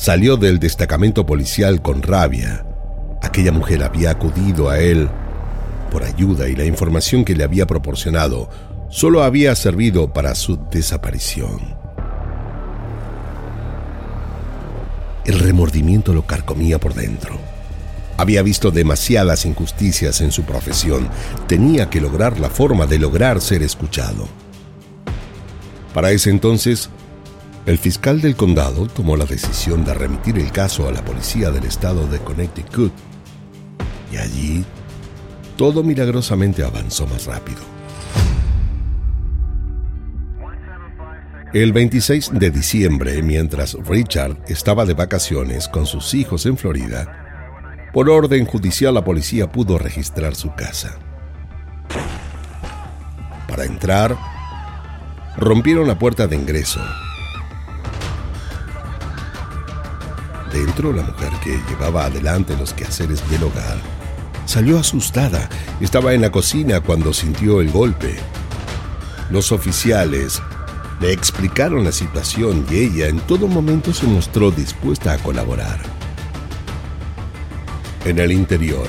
Salió 0.00 0.38
del 0.38 0.58
destacamento 0.58 1.26
policial 1.26 1.82
con 1.82 2.00
rabia. 2.00 2.64
Aquella 3.20 3.52
mujer 3.52 3.82
había 3.82 4.12
acudido 4.12 4.70
a 4.70 4.78
él 4.78 5.10
por 5.92 6.04
ayuda 6.04 6.48
y 6.48 6.56
la 6.56 6.64
información 6.64 7.22
que 7.22 7.34
le 7.34 7.44
había 7.44 7.66
proporcionado 7.66 8.48
solo 8.88 9.22
había 9.22 9.54
servido 9.54 10.10
para 10.10 10.34
su 10.34 10.56
desaparición. 10.70 11.76
El 15.26 15.38
remordimiento 15.38 16.14
lo 16.14 16.26
carcomía 16.26 16.80
por 16.80 16.94
dentro. 16.94 17.36
Había 18.16 18.40
visto 18.40 18.70
demasiadas 18.70 19.44
injusticias 19.44 20.22
en 20.22 20.32
su 20.32 20.44
profesión. 20.44 21.10
Tenía 21.46 21.90
que 21.90 22.00
lograr 22.00 22.40
la 22.40 22.48
forma 22.48 22.86
de 22.86 22.98
lograr 22.98 23.42
ser 23.42 23.62
escuchado. 23.62 24.28
Para 25.92 26.10
ese 26.10 26.30
entonces, 26.30 26.88
el 27.70 27.78
fiscal 27.78 28.20
del 28.20 28.34
condado 28.34 28.88
tomó 28.88 29.16
la 29.16 29.24
decisión 29.24 29.84
de 29.84 29.94
remitir 29.94 30.36
el 30.40 30.50
caso 30.50 30.88
a 30.88 30.92
la 30.92 31.04
policía 31.04 31.52
del 31.52 31.62
estado 31.64 32.08
de 32.08 32.18
Connecticut 32.18 32.92
Y 34.12 34.16
allí, 34.16 34.64
todo 35.56 35.84
milagrosamente 35.84 36.64
avanzó 36.64 37.06
más 37.06 37.26
rápido. 37.26 37.60
El 41.52 41.72
26 41.72 42.32
de 42.32 42.50
diciembre, 42.50 43.22
mientras 43.22 43.74
Richard 43.86 44.36
estaba 44.48 44.84
de 44.84 44.94
vacaciones 44.94 45.68
con 45.68 45.86
sus 45.86 46.12
hijos 46.14 46.46
en 46.46 46.56
Florida, 46.56 47.90
por 47.92 48.10
orden 48.10 48.46
judicial 48.46 48.94
la 48.94 49.04
policía 49.04 49.50
pudo 49.50 49.78
registrar 49.78 50.34
su 50.34 50.52
casa. 50.56 50.98
Para 53.46 53.64
entrar, 53.64 54.16
rompieron 55.36 55.86
la 55.86 55.96
puerta 56.00 56.26
de 56.26 56.34
ingreso. 56.34 56.80
Dentro, 60.52 60.92
la 60.92 61.02
mujer 61.02 61.32
que 61.42 61.60
llevaba 61.68 62.06
adelante 62.06 62.56
los 62.56 62.74
quehaceres 62.74 63.28
del 63.30 63.44
hogar 63.44 63.78
salió 64.46 64.80
asustada. 64.80 65.48
Estaba 65.80 66.12
en 66.12 66.22
la 66.22 66.32
cocina 66.32 66.80
cuando 66.80 67.12
sintió 67.12 67.60
el 67.60 67.70
golpe. 67.70 68.16
Los 69.30 69.52
oficiales 69.52 70.42
le 71.00 71.12
explicaron 71.12 71.84
la 71.84 71.92
situación 71.92 72.66
y 72.68 72.78
ella 72.78 73.06
en 73.06 73.20
todo 73.20 73.46
momento 73.46 73.94
se 73.94 74.06
mostró 74.06 74.50
dispuesta 74.50 75.12
a 75.12 75.18
colaborar. 75.18 75.78
En 78.04 78.18
el 78.18 78.32
interior, 78.32 78.88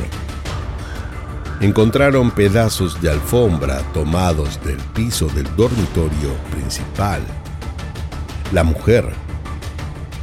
encontraron 1.60 2.32
pedazos 2.32 3.00
de 3.02 3.12
alfombra 3.12 3.82
tomados 3.94 4.60
del 4.64 4.78
piso 4.78 5.28
del 5.28 5.56
dormitorio 5.56 6.34
principal. 6.50 7.22
La 8.52 8.64
mujer 8.64 9.14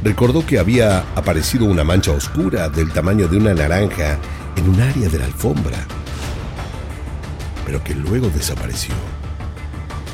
recordó 0.03 0.45
que 0.45 0.59
había 0.59 0.99
aparecido 1.15 1.65
una 1.65 1.83
mancha 1.83 2.11
oscura 2.11 2.69
del 2.69 2.91
tamaño 2.91 3.27
de 3.27 3.37
una 3.37 3.53
naranja 3.53 4.17
en 4.55 4.69
un 4.69 4.81
área 4.81 5.09
de 5.09 5.19
la 5.19 5.25
alfombra, 5.25 5.77
pero 7.65 7.83
que 7.83 7.93
luego 7.93 8.29
desapareció. 8.29 8.95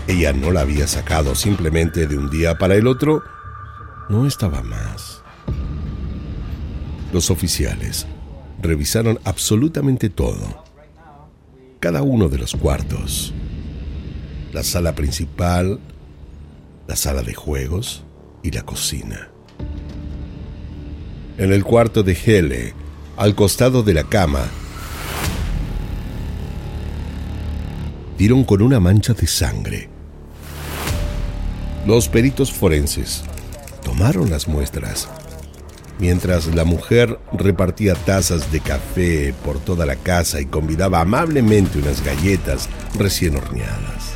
Ella 0.08 0.34
no 0.34 0.52
la 0.52 0.62
había 0.62 0.88
sacado 0.88 1.34
simplemente 1.36 2.08
de 2.08 2.18
un 2.18 2.30
día 2.30 2.58
para 2.58 2.76
el 2.76 2.88
otro. 2.88 3.24
No 4.10 4.28
estaba 4.28 4.62
más. 4.62 5.24
Los 7.12 7.32
oficiales 7.32 8.06
revisaron 8.62 9.20
absolutamente 9.24 10.10
todo. 10.10 10.64
Cada 11.80 12.04
uno 12.04 12.30
de 12.30 12.38
los 12.38 12.56
cuartos. 12.56 13.34
La 14.54 14.64
sala 14.64 14.94
principal, 14.94 15.80
la 16.88 16.96
sala 16.96 17.24
de 17.24 17.34
juegos 17.34 18.04
y 18.44 18.52
la 18.52 18.64
cocina. 18.64 19.30
En 21.38 21.52
el 21.52 21.64
cuarto 21.64 22.04
de 22.04 22.18
Hele, 22.26 22.74
al 23.18 23.36
costado 23.36 23.84
de 23.84 23.94
la 23.94 24.04
cama, 24.04 24.46
dieron 28.18 28.44
con 28.44 28.62
una 28.62 28.80
mancha 28.80 29.14
de 29.14 29.28
sangre 29.28 29.96
los 31.86 32.10
peritos 32.10 32.52
forenses 32.52 33.24
tomaron 33.84 34.32
las 34.32 34.48
muestras 34.48 35.08
mientras 36.00 36.48
la 36.48 36.66
mujer 36.66 37.20
repartía 37.32 37.94
tazas 37.94 38.52
de 38.52 38.60
café 38.60 39.36
por 39.46 39.60
toda 39.60 39.86
la 39.86 39.96
casa 39.96 40.42
y 40.42 40.48
convidaba 40.48 41.02
amablemente 41.02 41.78
unas 41.78 42.04
galletas 42.04 42.70
recién 42.98 43.38
horneadas. 43.38 44.14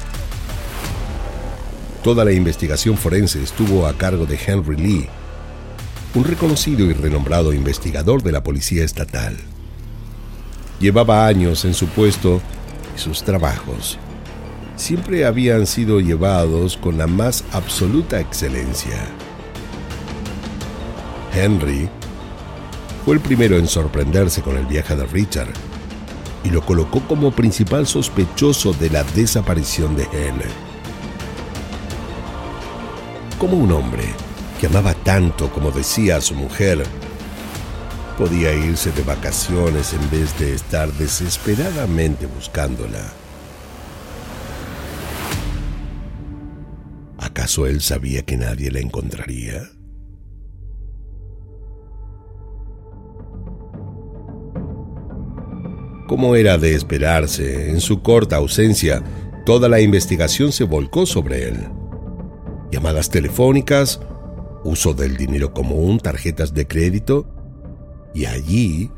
Toda 2.03 2.25
la 2.25 2.31
investigación 2.31 2.97
forense 2.97 3.41
estuvo 3.43 3.85
a 3.85 3.93
cargo 3.93 4.25
de 4.25 4.39
Henry 4.43 4.75
Lee, 4.75 5.09
un 6.15 6.23
reconocido 6.23 6.85
y 6.85 6.93
renombrado 6.93 7.53
investigador 7.53 8.23
de 8.23 8.31
la 8.31 8.43
Policía 8.43 8.83
Estatal. 8.83 9.37
Llevaba 10.79 11.27
años 11.27 11.65
en 11.65 11.73
su 11.73 11.87
puesto 11.87 12.41
y 12.95 12.99
sus 12.99 13.23
trabajos 13.23 13.99
siempre 14.75 15.25
habían 15.25 15.67
sido 15.67 15.99
llevados 15.99 16.77
con 16.77 16.97
la 16.97 17.05
más 17.05 17.43
absoluta 17.51 18.19
excelencia. 18.19 19.07
Henry 21.33 21.89
fue 23.05 23.15
el 23.15 23.19
primero 23.19 23.57
en 23.57 23.67
sorprenderse 23.67 24.41
con 24.41 24.57
el 24.57 24.65
viaje 24.65 24.95
de 24.95 25.05
Richard 25.05 25.53
y 26.43 26.49
lo 26.49 26.65
colocó 26.65 27.01
como 27.01 27.31
principal 27.31 27.85
sospechoso 27.85 28.73
de 28.73 28.89
la 28.89 29.03
desaparición 29.03 29.95
de 29.95 30.03
Helen. 30.13 30.49
Como 33.37 33.57
un 33.57 33.71
hombre 33.71 34.05
que 34.59 34.67
amaba 34.67 34.93
tanto 34.93 35.49
como 35.51 35.71
decía 35.71 36.17
a 36.17 36.21
su 36.21 36.35
mujer, 36.35 36.83
podía 38.17 38.53
irse 38.53 38.91
de 38.91 39.03
vacaciones 39.03 39.93
en 39.93 40.09
vez 40.11 40.37
de 40.37 40.53
estar 40.53 40.91
desesperadamente 40.93 42.25
buscándola. 42.25 43.13
¿Acaso 47.17 47.67
él 47.67 47.79
sabía 47.79 48.23
que 48.23 48.35
nadie 48.35 48.69
la 48.69 48.79
encontraría? 48.79 49.69
Como 56.07 56.35
era 56.35 56.57
de 56.57 56.73
esperarse, 56.73 57.69
en 57.69 57.79
su 57.79 58.01
corta 58.01 58.37
ausencia, 58.37 59.03
toda 59.45 59.69
la 59.69 59.79
investigación 59.79 60.51
se 60.51 60.63
volcó 60.65 61.05
sobre 61.05 61.47
él. 61.47 61.67
Llamadas 62.71 63.09
telefónicas, 63.09 64.01
uso 64.63 64.93
del 64.93 65.17
dinero 65.17 65.53
común, 65.53 65.99
tarjetas 65.99 66.53
de 66.53 66.67
crédito, 66.67 67.25
y 68.13 68.25
allí 68.25 68.91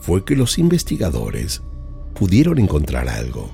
fue 0.00 0.24
que 0.24 0.36
los 0.36 0.58
investigadores 0.58 1.62
pudieron 2.14 2.58
encontrar 2.58 3.08
algo. 3.08 3.50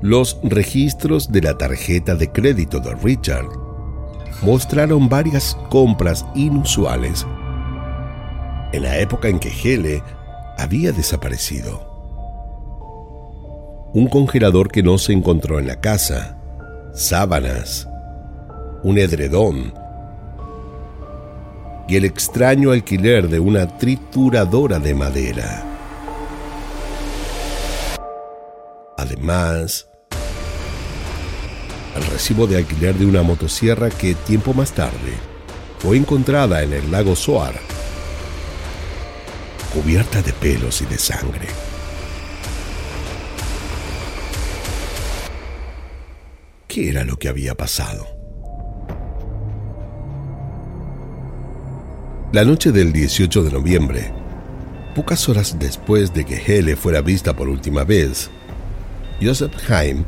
Los 0.00 0.38
registros 0.44 1.32
de 1.32 1.42
la 1.42 1.58
tarjeta 1.58 2.14
de 2.14 2.30
crédito 2.30 2.78
de 2.78 2.94
Richard 2.94 3.48
mostraron 4.42 5.08
varias 5.08 5.56
compras 5.70 6.24
inusuales 6.36 7.26
en 8.72 8.82
la 8.82 8.98
época 8.98 9.28
en 9.28 9.38
que 9.38 9.50
Hele 9.50 10.02
había 10.56 10.92
desaparecido. 10.92 11.86
Un 13.94 14.08
congelador 14.08 14.70
que 14.70 14.82
no 14.82 14.98
se 14.98 15.12
encontró 15.12 15.58
en 15.58 15.66
la 15.66 15.80
casa, 15.80 16.37
sábanas, 16.98 17.86
un 18.82 18.98
edredón 18.98 19.72
y 21.86 21.94
el 21.94 22.04
extraño 22.04 22.72
alquiler 22.72 23.28
de 23.28 23.38
una 23.38 23.78
trituradora 23.78 24.80
de 24.80 24.96
madera. 24.96 25.64
Además, 28.96 29.88
el 31.94 32.04
recibo 32.10 32.48
de 32.48 32.56
alquiler 32.56 32.96
de 32.96 33.06
una 33.06 33.22
motosierra 33.22 33.90
que 33.90 34.16
tiempo 34.16 34.52
más 34.52 34.72
tarde 34.72 35.14
fue 35.78 35.96
encontrada 35.98 36.64
en 36.64 36.72
el 36.72 36.90
lago 36.90 37.14
Soar, 37.14 37.54
cubierta 39.72 40.20
de 40.20 40.32
pelos 40.32 40.82
y 40.82 40.86
de 40.86 40.98
sangre. 40.98 41.46
¿Qué 46.68 46.90
era 46.90 47.02
lo 47.02 47.18
que 47.18 47.30
había 47.30 47.54
pasado? 47.54 48.06
La 52.30 52.44
noche 52.44 52.72
del 52.72 52.92
18 52.92 53.44
de 53.44 53.50
noviembre, 53.50 54.12
pocas 54.94 55.30
horas 55.30 55.58
después 55.58 56.12
de 56.12 56.26
que 56.26 56.36
Hele 56.36 56.76
fuera 56.76 57.00
vista 57.00 57.34
por 57.34 57.48
última 57.48 57.84
vez, 57.84 58.30
Joseph 59.22 59.54
Haim 59.70 60.04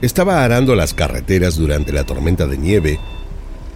estaba 0.00 0.42
arando 0.42 0.74
las 0.74 0.94
carreteras 0.94 1.56
durante 1.56 1.92
la 1.92 2.04
tormenta 2.04 2.46
de 2.46 2.56
nieve 2.56 2.98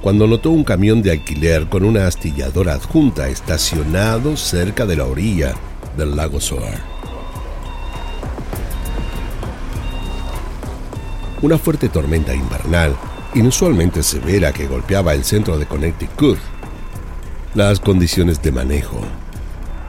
cuando 0.01 0.27
notó 0.27 0.53
un 0.53 0.65
camión 0.65 1.03
de 1.03 1.11
alquiler 1.11 1.67
con 1.67 1.85
una 1.85 2.07
astilladora 2.07 2.73
adjunta 2.73 3.29
estacionado 3.29 4.39
cerca 4.39 4.87
de 4.87 4.97
la 4.97 5.05
orilla 5.05 5.55
del 5.99 6.17
lago 6.17 6.41
Soar. 6.41 7.02
Una 11.43 11.59
fuerte 11.59 11.89
tormenta 11.89 12.33
invernal, 12.37 12.95
inusualmente 13.35 14.05
severa 14.05 14.53
que 14.53 14.69
golpeaba 14.69 15.13
el 15.13 15.25
centro 15.25 15.59
de 15.59 15.67
Connecticut. 15.67 16.39
Las 17.57 17.81
condiciones 17.81 18.41
de 18.41 18.53
manejo 18.53 19.01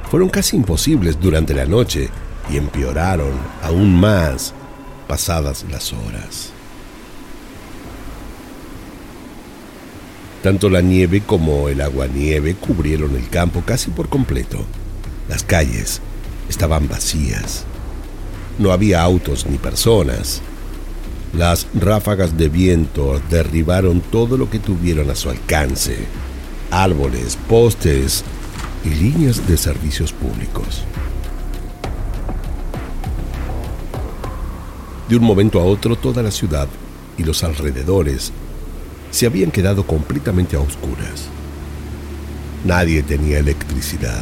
fueron 0.10 0.30
casi 0.30 0.56
imposibles 0.56 1.20
durante 1.20 1.54
la 1.54 1.66
noche 1.66 2.10
y 2.52 2.58
empeoraron 2.58 3.34
aún 3.62 3.94
más 3.94 4.52
pasadas 5.08 5.64
las 5.70 5.94
horas. 5.94 6.50
Tanto 10.42 10.72
la 10.72 10.82
nieve 10.82 11.22
como 11.22 11.70
el 11.70 11.82
aguanieve 11.82 12.56
cubrieron 12.56 13.16
el 13.16 13.30
campo 13.30 13.62
casi 13.64 13.92
por 13.92 14.10
completo. 14.10 14.66
Las 15.30 15.44
calles 15.44 16.02
estaban 16.50 16.88
vacías. 16.88 17.66
No 18.58 18.72
había 18.72 19.04
autos 19.04 19.46
ni 19.46 19.60
personas. 19.60 20.42
Las 21.34 21.66
ráfagas 21.74 22.38
de 22.38 22.48
viento 22.48 23.20
derribaron 23.32 24.02
todo 24.02 24.38
lo 24.38 24.52
que 24.52 24.60
tuvieron 24.60 25.10
a 25.10 25.16
su 25.16 25.32
alcance. 25.32 25.98
Árboles, 26.70 27.40
postes 27.50 28.24
y 28.86 28.90
líneas 28.90 29.48
de 29.48 29.58
servicios 29.58 30.14
públicos. 30.14 30.84
De 35.10 35.16
un 35.16 35.24
momento 35.24 35.60
a 35.60 35.64
otro 35.64 35.96
toda 35.96 36.22
la 36.22 36.30
ciudad 36.30 36.68
y 37.18 37.24
los 37.24 37.44
alrededores 37.44 38.32
se 39.10 39.26
habían 39.26 39.50
quedado 39.50 39.88
completamente 39.88 40.56
a 40.56 40.60
oscuras. 40.60 41.30
Nadie 42.64 43.02
tenía 43.02 43.40
electricidad. 43.40 44.22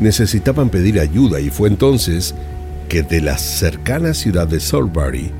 Necesitaban 0.00 0.68
pedir 0.68 1.00
ayuda 1.00 1.40
y 1.40 1.48
fue 1.48 1.68
entonces 1.68 2.34
que 2.88 3.02
de 3.02 3.20
la 3.20 3.38
cercana 3.38 4.14
ciudad 4.14 4.46
de 4.46 4.60
Salisbury 4.60 5.32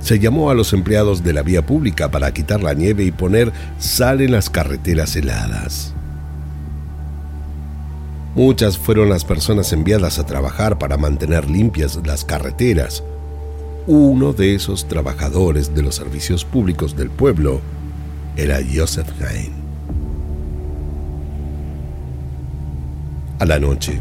se 0.00 0.18
llamó 0.18 0.50
a 0.50 0.54
los 0.54 0.72
empleados 0.72 1.24
de 1.24 1.32
la 1.32 1.42
vía 1.42 1.64
pública 1.64 2.10
para 2.10 2.32
quitar 2.32 2.62
la 2.62 2.74
nieve 2.74 3.04
y 3.04 3.10
poner 3.10 3.52
sal 3.78 4.20
en 4.20 4.32
las 4.32 4.50
carreteras 4.50 5.16
heladas. 5.16 5.94
Muchas 8.34 8.76
fueron 8.76 9.08
las 9.08 9.24
personas 9.24 9.72
enviadas 9.72 10.18
a 10.18 10.26
trabajar 10.26 10.78
para 10.78 10.96
mantener 10.96 11.48
limpias 11.48 11.98
las 12.04 12.24
carreteras. 12.24 13.02
Uno 13.86 14.32
de 14.32 14.54
esos 14.54 14.88
trabajadores 14.88 15.74
de 15.74 15.82
los 15.82 15.94
servicios 15.94 16.44
públicos 16.44 16.96
del 16.96 17.10
pueblo 17.10 17.60
era 18.36 18.58
Joseph 18.74 19.08
Hain. 19.22 19.52
A 23.38 23.46
la 23.46 23.58
noche, 23.58 24.00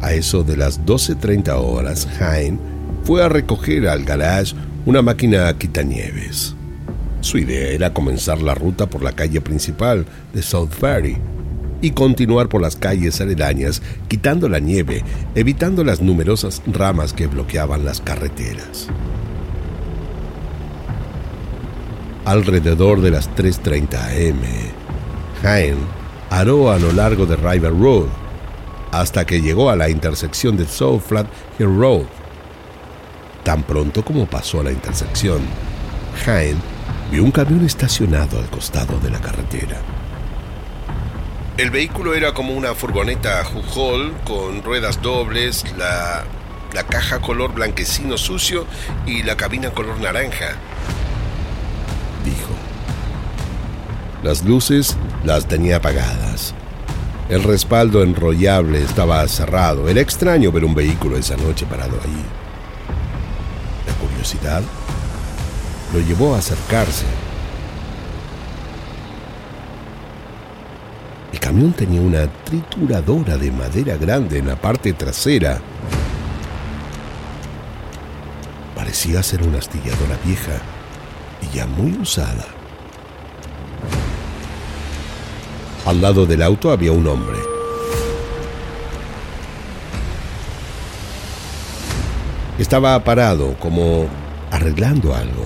a 0.00 0.12
eso 0.12 0.42
de 0.44 0.56
las 0.56 0.84
12.30 0.84 1.54
horas, 1.56 2.06
Hain 2.20 2.58
fue 3.04 3.22
a 3.22 3.28
recoger 3.28 3.88
al 3.88 4.04
garage 4.04 4.54
una 4.86 5.02
máquina 5.02 5.56
quitanieves. 5.56 6.54
Su 7.20 7.38
idea 7.38 7.68
era 7.68 7.94
comenzar 7.94 8.42
la 8.42 8.54
ruta 8.54 8.86
por 8.86 9.02
la 9.02 9.12
calle 9.12 9.40
principal 9.40 10.04
de 10.32 10.42
South 10.42 10.70
Ferry 10.70 11.16
y 11.80 11.90
continuar 11.90 12.48
por 12.48 12.62
las 12.62 12.76
calles 12.76 13.20
aledañas, 13.20 13.82
quitando 14.08 14.48
la 14.48 14.58
nieve, 14.58 15.02
evitando 15.34 15.84
las 15.84 16.00
numerosas 16.00 16.62
ramas 16.66 17.12
que 17.12 17.26
bloqueaban 17.26 17.84
las 17.84 18.00
carreteras. 18.00 18.88
Alrededor 22.24 23.02
de 23.02 23.10
las 23.10 23.28
3.30 23.36 24.30
am, 24.30 24.40
Hain 25.42 25.76
aró 26.30 26.70
a 26.70 26.78
lo 26.78 26.92
largo 26.92 27.26
de 27.26 27.36
River 27.36 27.72
Road 27.78 28.23
hasta 29.00 29.24
que 29.24 29.40
llegó 29.40 29.70
a 29.70 29.76
la 29.76 29.88
intersección 29.88 30.56
de 30.56 30.66
South 30.66 31.02
Flat 31.06 31.26
Hill 31.58 31.76
Road. 31.78 32.06
Tan 33.42 33.62
pronto 33.62 34.04
como 34.04 34.26
pasó 34.26 34.60
a 34.60 34.64
la 34.64 34.72
intersección, 34.72 35.42
Hain 36.26 36.56
vio 37.10 37.22
un 37.22 37.30
camión 37.30 37.64
estacionado 37.64 38.38
al 38.38 38.48
costado 38.48 38.98
de 39.00 39.10
la 39.10 39.20
carretera. 39.20 39.78
El 41.56 41.70
vehículo 41.70 42.14
era 42.14 42.32
como 42.32 42.54
una 42.54 42.74
furgoneta 42.74 43.44
Jujol 43.44 44.12
con 44.24 44.62
ruedas 44.62 45.00
dobles, 45.02 45.64
la, 45.76 46.24
la 46.72 46.82
caja 46.82 47.20
color 47.20 47.54
blanquecino 47.54 48.18
sucio 48.18 48.66
y 49.06 49.22
la 49.22 49.36
cabina 49.36 49.70
color 49.70 50.00
naranja. 50.00 50.56
Dijo. 52.24 52.54
Las 54.24 54.44
luces 54.44 54.96
las 55.24 55.46
tenía 55.46 55.76
apagadas. 55.76 56.54
El 57.34 57.42
respaldo 57.42 58.04
enrollable 58.04 58.80
estaba 58.80 59.26
cerrado. 59.26 59.88
Era 59.88 60.00
extraño 60.00 60.52
ver 60.52 60.64
un 60.64 60.72
vehículo 60.72 61.16
esa 61.16 61.36
noche 61.36 61.66
parado 61.66 61.98
allí. 62.00 62.22
La 63.88 63.94
curiosidad 63.94 64.62
lo 65.92 65.98
llevó 65.98 66.36
a 66.36 66.38
acercarse 66.38 67.06
El 71.32 71.40
camión 71.40 71.72
tenía 71.72 72.00
una 72.00 72.28
trituradora 72.44 73.36
de 73.36 73.50
madera 73.50 73.96
grande 73.96 74.38
en 74.38 74.46
la 74.46 74.54
parte 74.54 74.92
trasera. 74.92 75.60
Parecía 78.76 79.20
ser 79.24 79.42
una 79.42 79.58
astilladora 79.58 80.16
vieja 80.24 80.60
y 81.42 81.56
ya 81.56 81.66
muy 81.66 81.98
usada. 81.98 82.53
Al 85.86 86.00
lado 86.00 86.24
del 86.24 86.42
auto 86.42 86.70
había 86.70 86.92
un 86.92 87.06
hombre. 87.06 87.38
Estaba 92.58 93.02
parado 93.04 93.54
como 93.58 94.08
arreglando 94.50 95.14
algo. 95.14 95.44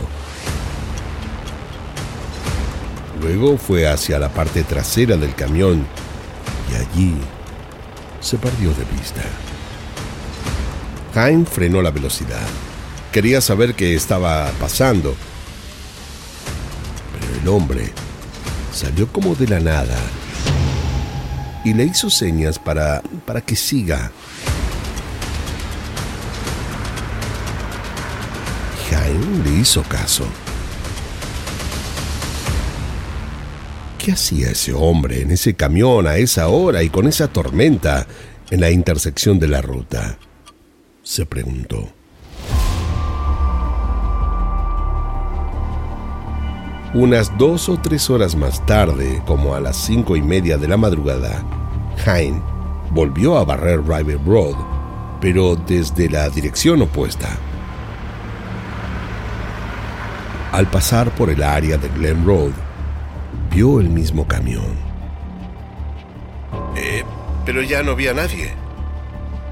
Luego 3.20 3.59
fue 3.59 3.89
hacia 3.89 4.20
la 4.20 4.28
parte 4.28 4.62
trasera 4.62 5.16
del 5.16 5.34
camión 5.34 5.84
y 6.70 6.74
allí 6.76 7.16
se 8.20 8.39
perdió 8.39 8.68
de 8.74 8.84
vista. 8.97 9.22
Jaime 11.14 11.47
frenó 11.47 11.82
la 11.82 11.91
velocidad. 11.91 12.47
Quería 13.11 13.41
saber 13.41 13.74
qué 13.74 13.97
estaba 13.97 14.53
pasando. 14.61 15.16
Pero 17.12 17.41
el 17.41 17.49
hombre 17.49 17.93
salió 18.72 19.09
como 19.09 19.34
de 19.34 19.49
la 19.49 19.59
nada 19.59 19.99
y 21.69 21.75
le 21.75 21.85
hizo 21.85 22.09
señas 22.09 22.59
para, 22.59 23.03
para 23.27 23.43
que 23.43 23.55
siga. 23.55 24.11
Jaime 28.91 29.45
le 29.45 29.61
hizo 29.61 29.83
caso. 29.83 30.25
¿Qué 33.99 34.12
hacía 34.12 34.51
ese 34.51 34.73
hombre 34.73 35.21
en 35.21 35.31
ese 35.31 35.55
camión 35.55 36.07
a 36.07 36.16
esa 36.16 36.49
hora 36.49 36.83
y 36.83 36.89
con 36.89 37.07
esa 37.07 37.29
tormenta 37.29 38.07
en 38.51 38.61
la 38.62 38.71
intersección 38.71 39.39
de 39.39 39.49
la 39.49 39.61
ruta? 39.61 40.16
Se 41.03 41.27
preguntó. 41.27 41.93
Unas 46.95 47.37
dos 47.37 47.69
o 47.69 47.77
tres 47.77 48.09
horas 48.09 48.35
más 48.35 48.64
tarde, 48.64 49.23
como 49.27 49.55
a 49.55 49.61
las 49.61 49.77
cinco 49.77 50.16
y 50.16 50.23
media 50.23 50.57
de 50.57 50.69
la 50.69 50.79
madrugada, 50.79 51.45
Hein 52.09 52.42
volvió 52.90 53.38
a 53.38 53.44
barrer 53.44 53.82
River 53.86 54.18
Road, 54.24 54.56
pero 55.20 55.56
desde 55.56 56.09
la 56.09 56.28
dirección 56.30 56.82
opuesta. 56.82 57.28
Al 60.52 60.66
pasar 60.70 61.11
por 61.11 61.30
el 61.30 61.42
área 61.42 61.76
de 61.76 61.88
Glen 61.90 62.24
Road, 62.24 62.52
vio 63.50 63.80
el 63.80 63.90
mismo 63.90 64.26
camión. 64.26 64.76
Eh, 66.76 67.04
pero 67.44 67.62
ya 67.62 67.82
no 67.82 67.92
había 67.92 68.14
nadie. 68.14 68.52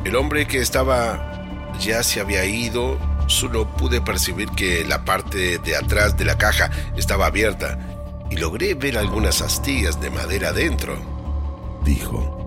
El 0.04 0.16
hombre 0.16 0.46
que 0.46 0.60
estaba 0.60 1.72
ya 1.78 2.02
se 2.02 2.20
había 2.20 2.44
ido. 2.44 2.98
Solo 3.26 3.66
pude 3.76 4.00
percibir 4.00 4.48
que 4.50 4.84
la 4.84 5.04
parte 5.04 5.58
de 5.58 5.76
atrás 5.76 6.16
de 6.16 6.24
la 6.24 6.38
caja 6.38 6.70
estaba 6.96 7.26
abierta 7.26 7.76
y 8.30 8.36
logré 8.36 8.74
ver 8.74 8.96
algunas 8.96 9.42
astillas 9.42 10.00
de 10.00 10.10
madera 10.10 10.52
dentro, 10.52 10.96
dijo. 11.84 12.45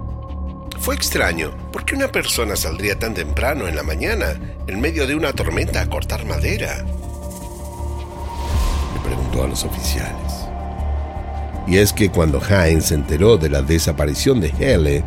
Fue 0.80 0.96
extraño, 0.96 1.52
porque 1.74 1.94
una 1.94 2.08
persona 2.08 2.56
saldría 2.56 2.98
tan 2.98 3.14
temprano 3.14 3.68
en 3.68 3.76
la 3.76 3.84
mañana, 3.84 4.40
en 4.66 4.80
medio 4.80 5.06
de 5.06 5.16
una 5.16 5.34
tormenta, 5.34 5.82
a 5.82 5.90
cortar 5.90 6.26
madera? 6.26 6.86
Le 8.94 9.00
preguntó 9.04 9.44
a 9.44 9.48
los 9.48 9.66
oficiales. 9.66 10.48
Y 11.68 11.78
es 11.78 11.92
que 11.92 12.10
cuando 12.10 12.42
Hines 12.42 12.86
se 12.86 12.96
enteró 12.96 13.38
de 13.38 13.50
la 13.50 13.62
desaparición 13.62 14.40
de 14.40 14.54
Hele, 14.58 15.04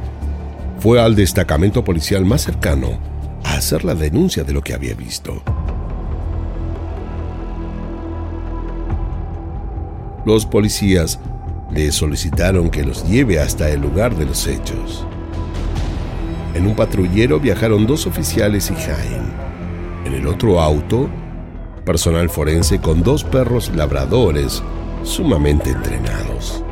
fue 0.79 1.01
al 1.01 1.17
destacamento 1.17 1.83
policial 1.83 2.25
más 2.25 2.43
cercano 2.43 2.99
a 3.43 3.55
hacer 3.55 3.85
la 3.85 3.95
denuncia 3.95 4.45
de 4.45 4.53
lo 4.53 4.61
que 4.61 4.75
había 4.75 4.95
visto. 4.95 5.43
Los 10.27 10.45
policías 10.45 11.19
le 11.73 11.91
solicitaron 11.91 12.71
que 12.71 12.85
los 12.85 13.09
lleve 13.09 13.41
hasta 13.41 13.71
el 13.71 13.81
lugar 13.81 14.15
de 14.15 14.27
los 14.27 14.47
hechos. 14.47 15.07
En 16.55 16.67
un 16.67 16.77
patrullero 16.77 17.41
viajaron 17.41 17.87
dos 17.87 18.07
oficiales 18.07 18.71
y 18.71 18.75
Jaime. 18.75 19.33
En 20.05 20.13
el 20.13 20.27
otro 20.27 20.61
auto, 20.61 21.09
personal 21.85 22.29
forense 22.29 22.79
con 22.79 23.03
dos 23.03 23.25
perros 23.25 23.71
labradores 23.75 24.63
sumamente 25.03 25.71
entrenados. 25.71 26.63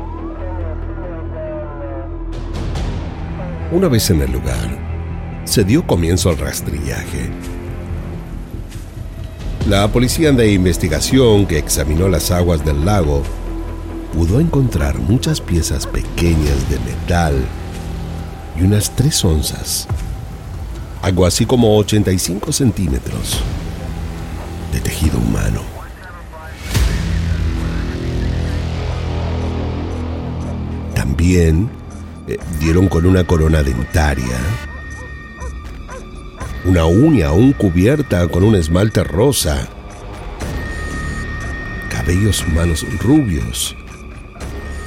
Una 3.72 3.88
vez 3.88 4.10
en 4.10 4.20
el 4.20 4.32
lugar, 4.32 4.78
se 5.44 5.64
dio 5.64 5.86
comienzo 5.86 6.28
al 6.28 6.38
rastrillaje. 6.38 7.30
La 9.68 9.88
policía 9.88 10.32
de 10.32 10.52
investigación 10.52 11.46
que 11.46 11.58
examinó 11.58 12.08
las 12.08 12.30
aguas 12.30 12.64
del 12.64 12.84
lago 12.84 13.22
pudo 14.12 14.40
encontrar 14.40 14.98
muchas 14.98 15.40
piezas 15.40 15.86
pequeñas 15.86 16.68
de 16.68 16.78
metal 16.80 17.34
y 18.60 18.64
unas 18.64 18.94
tres 18.94 19.24
onzas, 19.24 19.88
algo 21.02 21.24
así 21.24 21.46
como 21.46 21.76
85 21.78 22.52
centímetros 22.52 23.40
de 24.72 24.80
tejido 24.80 25.18
humano. 25.18 25.62
También 30.94 31.70
eh, 32.28 32.38
dieron 32.58 32.88
con 32.88 33.06
una 33.06 33.24
corona 33.24 33.62
dentaria, 33.62 34.38
una 36.64 36.84
uña 36.84 37.28
aún 37.28 37.52
cubierta 37.52 38.28
con 38.28 38.44
un 38.44 38.56
esmalte 38.56 39.02
rosa, 39.04 39.68
cabellos 41.88 42.46
humanos 42.46 42.84
rubios, 43.00 43.74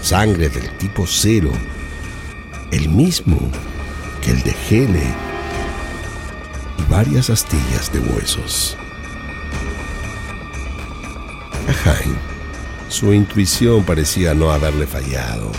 sangre 0.01 0.49
del 0.49 0.78
tipo 0.78 1.05
cero, 1.07 1.51
el 2.74 2.89
mismo 2.89 3.38
que 4.19 4.32
el 4.32 4.41
de 4.41 4.51
Gene 4.51 5.13
y 6.80 6.91
varias 6.91 7.30
astillas 7.30 7.93
de 7.93 7.99
huesos. 7.99 8.76
A 11.86 12.89
su 12.89 13.13
intuición 13.13 13.84
parecía 13.84 14.34
no 14.34 14.51
haberle 14.51 14.88
fallado. 14.88 15.51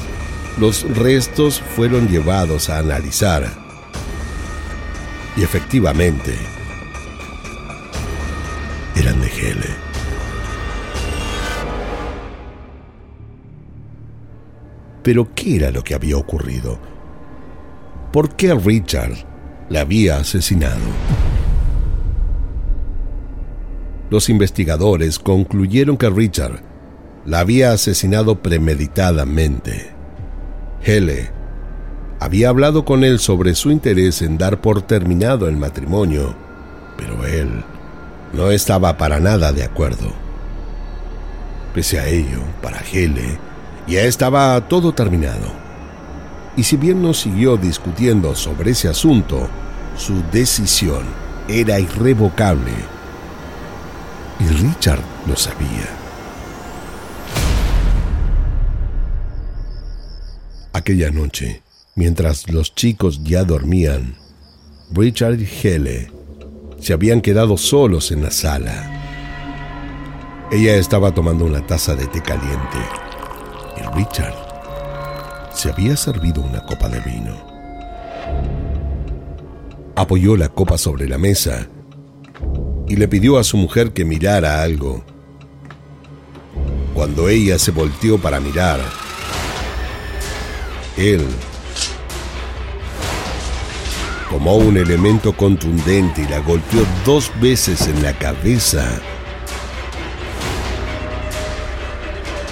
Los 0.58 0.82
restos 0.96 1.60
fueron 1.76 2.08
llevados 2.08 2.68
a 2.68 2.78
analizar 2.78 3.48
y 5.36 5.44
efectivamente 5.44 6.36
eran 8.96 9.20
de 9.20 9.28
Hele. 9.28 9.70
Pero 15.04 15.32
¿qué 15.34 15.56
era 15.56 15.70
lo 15.70 15.84
que 15.84 15.94
había 15.94 16.16
ocurrido? 16.16 16.93
¿Por 18.14 18.36
qué 18.36 18.54
Richard 18.54 19.16
la 19.68 19.80
había 19.80 20.18
asesinado? 20.18 20.78
Los 24.08 24.28
investigadores 24.28 25.18
concluyeron 25.18 25.96
que 25.96 26.08
Richard 26.08 26.60
la 27.26 27.40
había 27.40 27.72
asesinado 27.72 28.40
premeditadamente. 28.40 29.90
Hele 30.84 31.32
había 32.20 32.50
hablado 32.50 32.84
con 32.84 33.02
él 33.02 33.18
sobre 33.18 33.56
su 33.56 33.72
interés 33.72 34.22
en 34.22 34.38
dar 34.38 34.60
por 34.60 34.82
terminado 34.82 35.48
el 35.48 35.56
matrimonio, 35.56 36.36
pero 36.96 37.26
él 37.26 37.64
no 38.32 38.52
estaba 38.52 38.96
para 38.96 39.18
nada 39.18 39.52
de 39.52 39.64
acuerdo. 39.64 40.12
Pese 41.74 41.98
a 41.98 42.06
ello, 42.06 42.38
para 42.62 42.78
Hele, 42.92 43.40
ya 43.88 44.02
estaba 44.02 44.68
todo 44.68 44.94
terminado. 44.94 45.63
Y 46.56 46.62
si 46.62 46.76
bien 46.76 47.02
no 47.02 47.14
siguió 47.14 47.56
discutiendo 47.56 48.34
sobre 48.34 48.72
ese 48.72 48.88
asunto, 48.88 49.48
su 49.96 50.22
decisión 50.30 51.04
era 51.48 51.80
irrevocable. 51.80 52.72
Y 54.38 54.46
Richard 54.46 55.02
lo 55.26 55.36
sabía. 55.36 55.88
Aquella 60.72 61.10
noche, 61.10 61.62
mientras 61.94 62.50
los 62.50 62.74
chicos 62.74 63.22
ya 63.24 63.44
dormían, 63.44 64.16
Richard 64.92 65.40
y 65.40 65.48
Hele 65.62 66.10
se 66.78 66.92
habían 66.92 67.20
quedado 67.20 67.56
solos 67.56 68.10
en 68.10 68.22
la 68.22 68.30
sala. 68.30 68.90
Ella 70.52 70.76
estaba 70.76 71.12
tomando 71.12 71.44
una 71.46 71.66
taza 71.66 71.94
de 71.94 72.06
té 72.06 72.20
caliente 72.20 72.78
y 73.76 73.96
Richard 73.96 74.43
se 75.54 75.70
había 75.70 75.96
servido 75.96 76.42
una 76.42 76.64
copa 76.64 76.88
de 76.88 77.00
vino. 77.00 77.34
Apoyó 79.96 80.36
la 80.36 80.48
copa 80.48 80.76
sobre 80.76 81.08
la 81.08 81.18
mesa 81.18 81.68
y 82.88 82.96
le 82.96 83.08
pidió 83.08 83.38
a 83.38 83.44
su 83.44 83.56
mujer 83.56 83.92
que 83.92 84.04
mirara 84.04 84.62
algo. 84.62 85.04
Cuando 86.92 87.28
ella 87.28 87.58
se 87.58 87.70
volteó 87.70 88.18
para 88.18 88.40
mirar, 88.40 88.80
él 90.96 91.26
tomó 94.30 94.56
un 94.56 94.76
elemento 94.76 95.36
contundente 95.36 96.22
y 96.22 96.28
la 96.28 96.38
golpeó 96.38 96.84
dos 97.04 97.30
veces 97.40 97.86
en 97.86 98.02
la 98.02 98.12
cabeza 98.12 99.00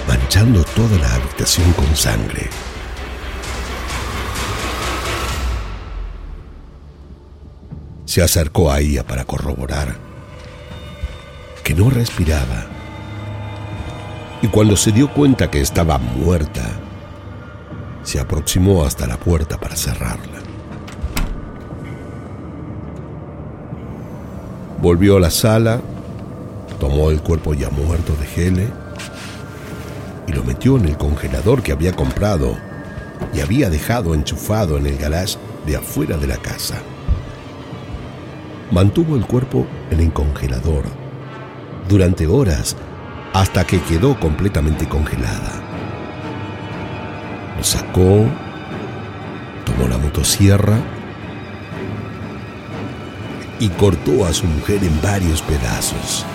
manchando 0.07 0.63
toda 0.75 0.97
la 0.99 1.15
habitación 1.15 1.71
con 1.73 1.95
sangre. 1.95 2.49
Se 8.13 8.21
acercó 8.21 8.71
a 8.71 8.79
ella 8.79 9.03
para 9.03 9.25
corroborar 9.25 9.95
que 11.63 11.73
no 11.73 11.89
respiraba. 11.89 12.67
Y 14.43 14.49
cuando 14.49 14.77
se 14.77 14.91
dio 14.91 15.11
cuenta 15.11 15.49
que 15.49 15.61
estaba 15.61 15.97
muerta, 15.97 16.61
se 18.03 18.19
aproximó 18.19 18.85
hasta 18.85 19.07
la 19.07 19.17
puerta 19.17 19.59
para 19.59 19.75
cerrarla. 19.75 20.43
Volvió 24.79 25.17
a 25.17 25.19
la 25.19 25.31
sala, 25.31 25.81
tomó 26.79 27.09
el 27.09 27.19
cuerpo 27.19 27.55
ya 27.55 27.71
muerto 27.71 28.13
de 28.15 28.27
Hele 28.27 28.67
y 30.27 30.33
lo 30.33 30.43
metió 30.43 30.77
en 30.77 30.85
el 30.85 30.99
congelador 30.99 31.63
que 31.63 31.71
había 31.71 31.93
comprado 31.93 32.59
y 33.33 33.39
había 33.39 33.71
dejado 33.71 34.13
enchufado 34.13 34.77
en 34.77 34.85
el 34.85 34.99
garage 34.99 35.39
de 35.65 35.77
afuera 35.77 36.15
de 36.17 36.27
la 36.27 36.37
casa. 36.37 36.75
Mantuvo 38.73 39.15
el 39.15 39.27
cuerpo 39.27 39.67
en 39.91 39.99
el 39.99 40.11
congelador 40.11 40.85
durante 41.87 42.25
horas 42.25 42.75
hasta 43.31 43.67
que 43.67 43.79
quedó 43.79 44.19
completamente 44.19 44.89
congelada. 44.89 45.61
Lo 47.55 47.63
sacó, 47.63 48.25
tomó 49.63 49.87
la 49.87 49.99
motosierra 49.99 50.79
y 53.59 53.69
cortó 53.69 54.25
a 54.25 54.33
su 54.33 54.47
mujer 54.47 54.83
en 54.83 54.99
varios 55.03 55.43
pedazos. 55.43 56.25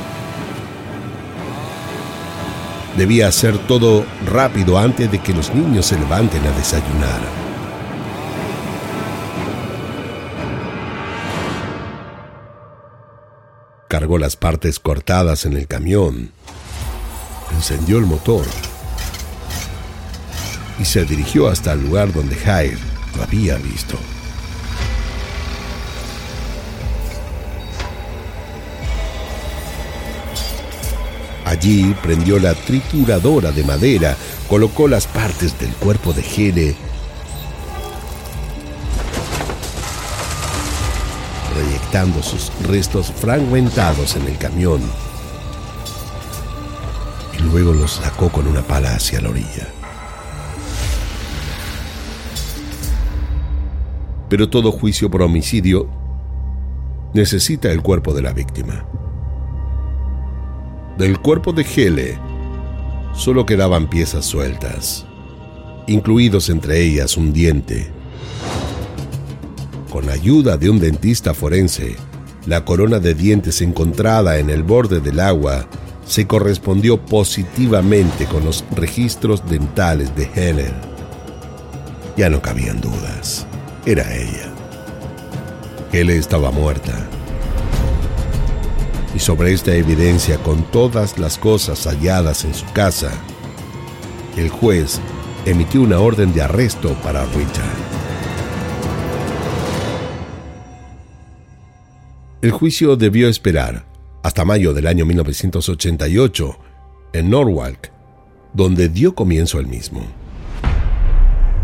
Debía 2.96 3.26
hacer 3.26 3.58
todo 3.58 4.04
rápido 4.24 4.78
antes 4.78 5.10
de 5.10 5.18
que 5.18 5.34
los 5.34 5.52
niños 5.52 5.86
se 5.86 5.98
levanten 5.98 6.46
a 6.46 6.52
desayunar. 6.52 7.47
Cargó 14.08 14.18
las 14.20 14.36
partes 14.36 14.78
cortadas 14.78 15.44
en 15.44 15.54
el 15.54 15.66
camión, 15.66 16.30
encendió 17.54 17.98
el 17.98 18.06
motor 18.06 18.46
y 20.78 20.86
se 20.86 21.04
dirigió 21.04 21.46
hasta 21.48 21.74
el 21.74 21.82
lugar 21.82 22.10
donde 22.14 22.34
Jair 22.34 22.78
lo 23.14 23.22
había 23.22 23.56
visto. 23.56 23.98
Allí 31.44 31.94
prendió 32.02 32.38
la 32.38 32.54
trituradora 32.54 33.52
de 33.52 33.62
madera, 33.62 34.16
colocó 34.48 34.88
las 34.88 35.06
partes 35.06 35.60
del 35.60 35.72
cuerpo 35.72 36.14
de 36.14 36.22
Gene, 36.22 36.74
sus 42.22 42.52
restos 42.66 43.10
fragmentados 43.10 44.14
en 44.16 44.26
el 44.26 44.36
camión, 44.36 44.80
y 47.36 47.42
luego 47.42 47.72
los 47.72 47.92
sacó 47.92 48.28
con 48.30 48.46
una 48.46 48.62
pala 48.62 48.94
hacia 48.94 49.20
la 49.20 49.30
orilla. 49.30 49.66
Pero 54.28 54.50
todo 54.50 54.70
juicio 54.70 55.10
por 55.10 55.22
homicidio 55.22 55.88
necesita 57.14 57.72
el 57.72 57.82
cuerpo 57.82 58.12
de 58.12 58.22
la 58.22 58.32
víctima. 58.32 58.84
Del 60.98 61.18
cuerpo 61.20 61.52
de 61.52 61.62
Hele 61.62 62.18
solo 63.14 63.46
quedaban 63.46 63.88
piezas 63.88 64.26
sueltas, 64.26 65.06
incluidos 65.86 66.50
entre 66.50 66.82
ellas 66.82 67.16
un 67.16 67.32
diente. 67.32 67.97
Con 69.90 70.10
ayuda 70.10 70.56
de 70.56 70.70
un 70.70 70.78
dentista 70.78 71.34
forense, 71.34 71.96
la 72.46 72.64
corona 72.64 72.98
de 72.98 73.14
dientes 73.14 73.60
encontrada 73.62 74.38
en 74.38 74.50
el 74.50 74.62
borde 74.62 75.00
del 75.00 75.20
agua 75.20 75.66
se 76.06 76.26
correspondió 76.26 77.04
positivamente 77.04 78.26
con 78.26 78.44
los 78.44 78.64
registros 78.74 79.48
dentales 79.48 80.14
de 80.16 80.30
Helen. 80.34 80.74
Ya 82.16 82.30
no 82.30 82.40
cabían 82.42 82.80
dudas. 82.80 83.46
Era 83.86 84.14
ella. 84.14 84.52
Helen 85.92 86.18
estaba 86.18 86.50
muerta 86.50 87.08
y 89.14 89.20
sobre 89.20 89.52
esta 89.52 89.74
evidencia 89.74 90.38
con 90.38 90.62
todas 90.70 91.18
las 91.18 91.38
cosas 91.38 91.86
halladas 91.86 92.44
en 92.44 92.54
su 92.54 92.66
casa, 92.72 93.10
el 94.36 94.48
juez 94.48 95.00
emitió 95.44 95.82
una 95.82 95.98
orden 95.98 96.32
de 96.32 96.42
arresto 96.42 96.94
para 97.02 97.24
Richard. 97.24 97.87
El 102.40 102.52
juicio 102.52 102.94
debió 102.94 103.28
esperar 103.28 103.84
hasta 104.22 104.44
mayo 104.44 104.72
del 104.72 104.86
año 104.86 105.04
1988 105.04 106.56
en 107.12 107.30
Norwalk, 107.30 107.90
donde 108.54 108.88
dio 108.88 109.16
comienzo 109.16 109.58
el 109.58 109.66
mismo. 109.66 110.06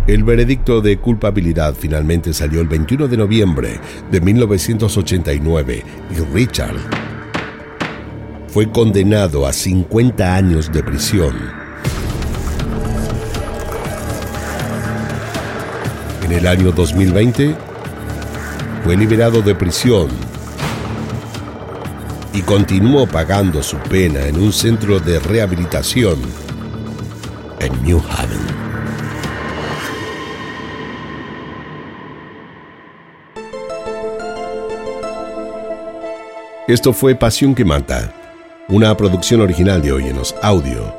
El 0.08 0.24
veredicto 0.24 0.80
de 0.80 0.98
culpabilidad 0.98 1.76
finalmente 1.78 2.32
salió 2.32 2.60
el 2.60 2.66
21 2.66 3.06
de 3.06 3.16
noviembre 3.16 3.80
de 4.10 4.20
1989 4.20 5.84
y 6.10 6.34
Richard 6.34 6.74
fue 8.48 8.68
condenado 8.72 9.46
a 9.46 9.52
50 9.52 10.34
años 10.34 10.72
de 10.72 10.82
prisión. 10.82 11.36
En 16.24 16.32
el 16.32 16.48
año 16.48 16.72
2020 16.72 17.54
fue 18.82 18.96
liberado 18.96 19.40
de 19.40 19.54
prisión 19.54 20.33
y 22.34 22.42
continuó 22.42 23.06
pagando 23.06 23.62
su 23.62 23.76
pena 23.78 24.26
en 24.26 24.40
un 24.40 24.52
centro 24.52 24.98
de 24.98 25.20
rehabilitación 25.20 26.18
en 27.60 27.82
New 27.84 28.02
Haven. 28.10 28.40
Esto 36.66 36.92
fue 36.92 37.14
Pasión 37.14 37.54
que 37.54 37.64
Mata, 37.64 38.12
una 38.68 38.96
producción 38.96 39.40
original 39.40 39.80
de 39.80 39.92
Oyenos 39.92 40.34
Audio. 40.42 40.92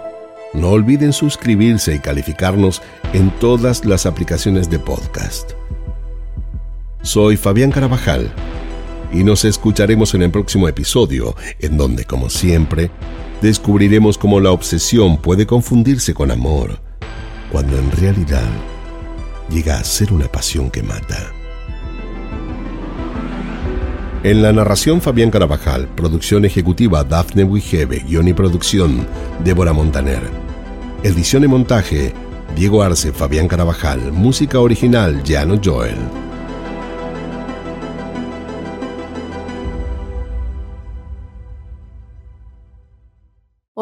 No 0.53 0.69
olviden 0.69 1.11
suscribirse 1.11 1.95
y 1.95 1.99
calificarnos 1.99 2.81
en 3.11 3.29
todas 3.39 3.83
las 3.83 4.05
aplicaciones 4.05 4.69
de 4.69 4.79
podcast. 4.79 5.51
Soy 7.01 7.35
Fabián 7.35 7.71
Carabajal 7.71 8.31
y 9.15 9.23
nos 9.23 9.45
escucharemos 9.45 10.13
en 10.13 10.23
el 10.23 10.31
próximo 10.31 10.67
episodio, 10.67 11.35
en 11.59 11.77
donde, 11.77 12.03
como 12.03 12.29
siempre, 12.29 12.91
descubriremos 13.41 14.17
cómo 14.17 14.41
la 14.41 14.51
obsesión 14.51 15.17
puede 15.17 15.45
confundirse 15.45 16.13
con 16.13 16.31
amor, 16.31 16.79
cuando 17.51 17.77
en 17.77 17.89
realidad 17.91 18.49
llega 19.49 19.79
a 19.79 19.83
ser 19.85 20.11
una 20.11 20.27
pasión 20.27 20.69
que 20.69 20.83
mata. 20.83 21.31
En 24.23 24.41
la 24.41 24.51
narración 24.51 25.01
Fabián 25.01 25.31
Carabajal, 25.31 25.87
producción 25.95 26.43
ejecutiva 26.43 27.03
Dafne 27.03 27.43
Wigebe, 27.43 27.99
guion 27.99 28.27
y 28.27 28.33
producción 28.33 29.07
Débora 29.43 29.71
Montaner. 29.71 30.23
Edición 31.03 31.43
y 31.43 31.47
montaje 31.47 32.11
Diego 32.55 32.81
Arce, 32.81 33.13
Fabián 33.13 33.47
Carabajal, 33.47 34.11
música 34.11 34.59
original 34.59 35.21
Jano 35.25 35.59
Joel. 35.63 36.24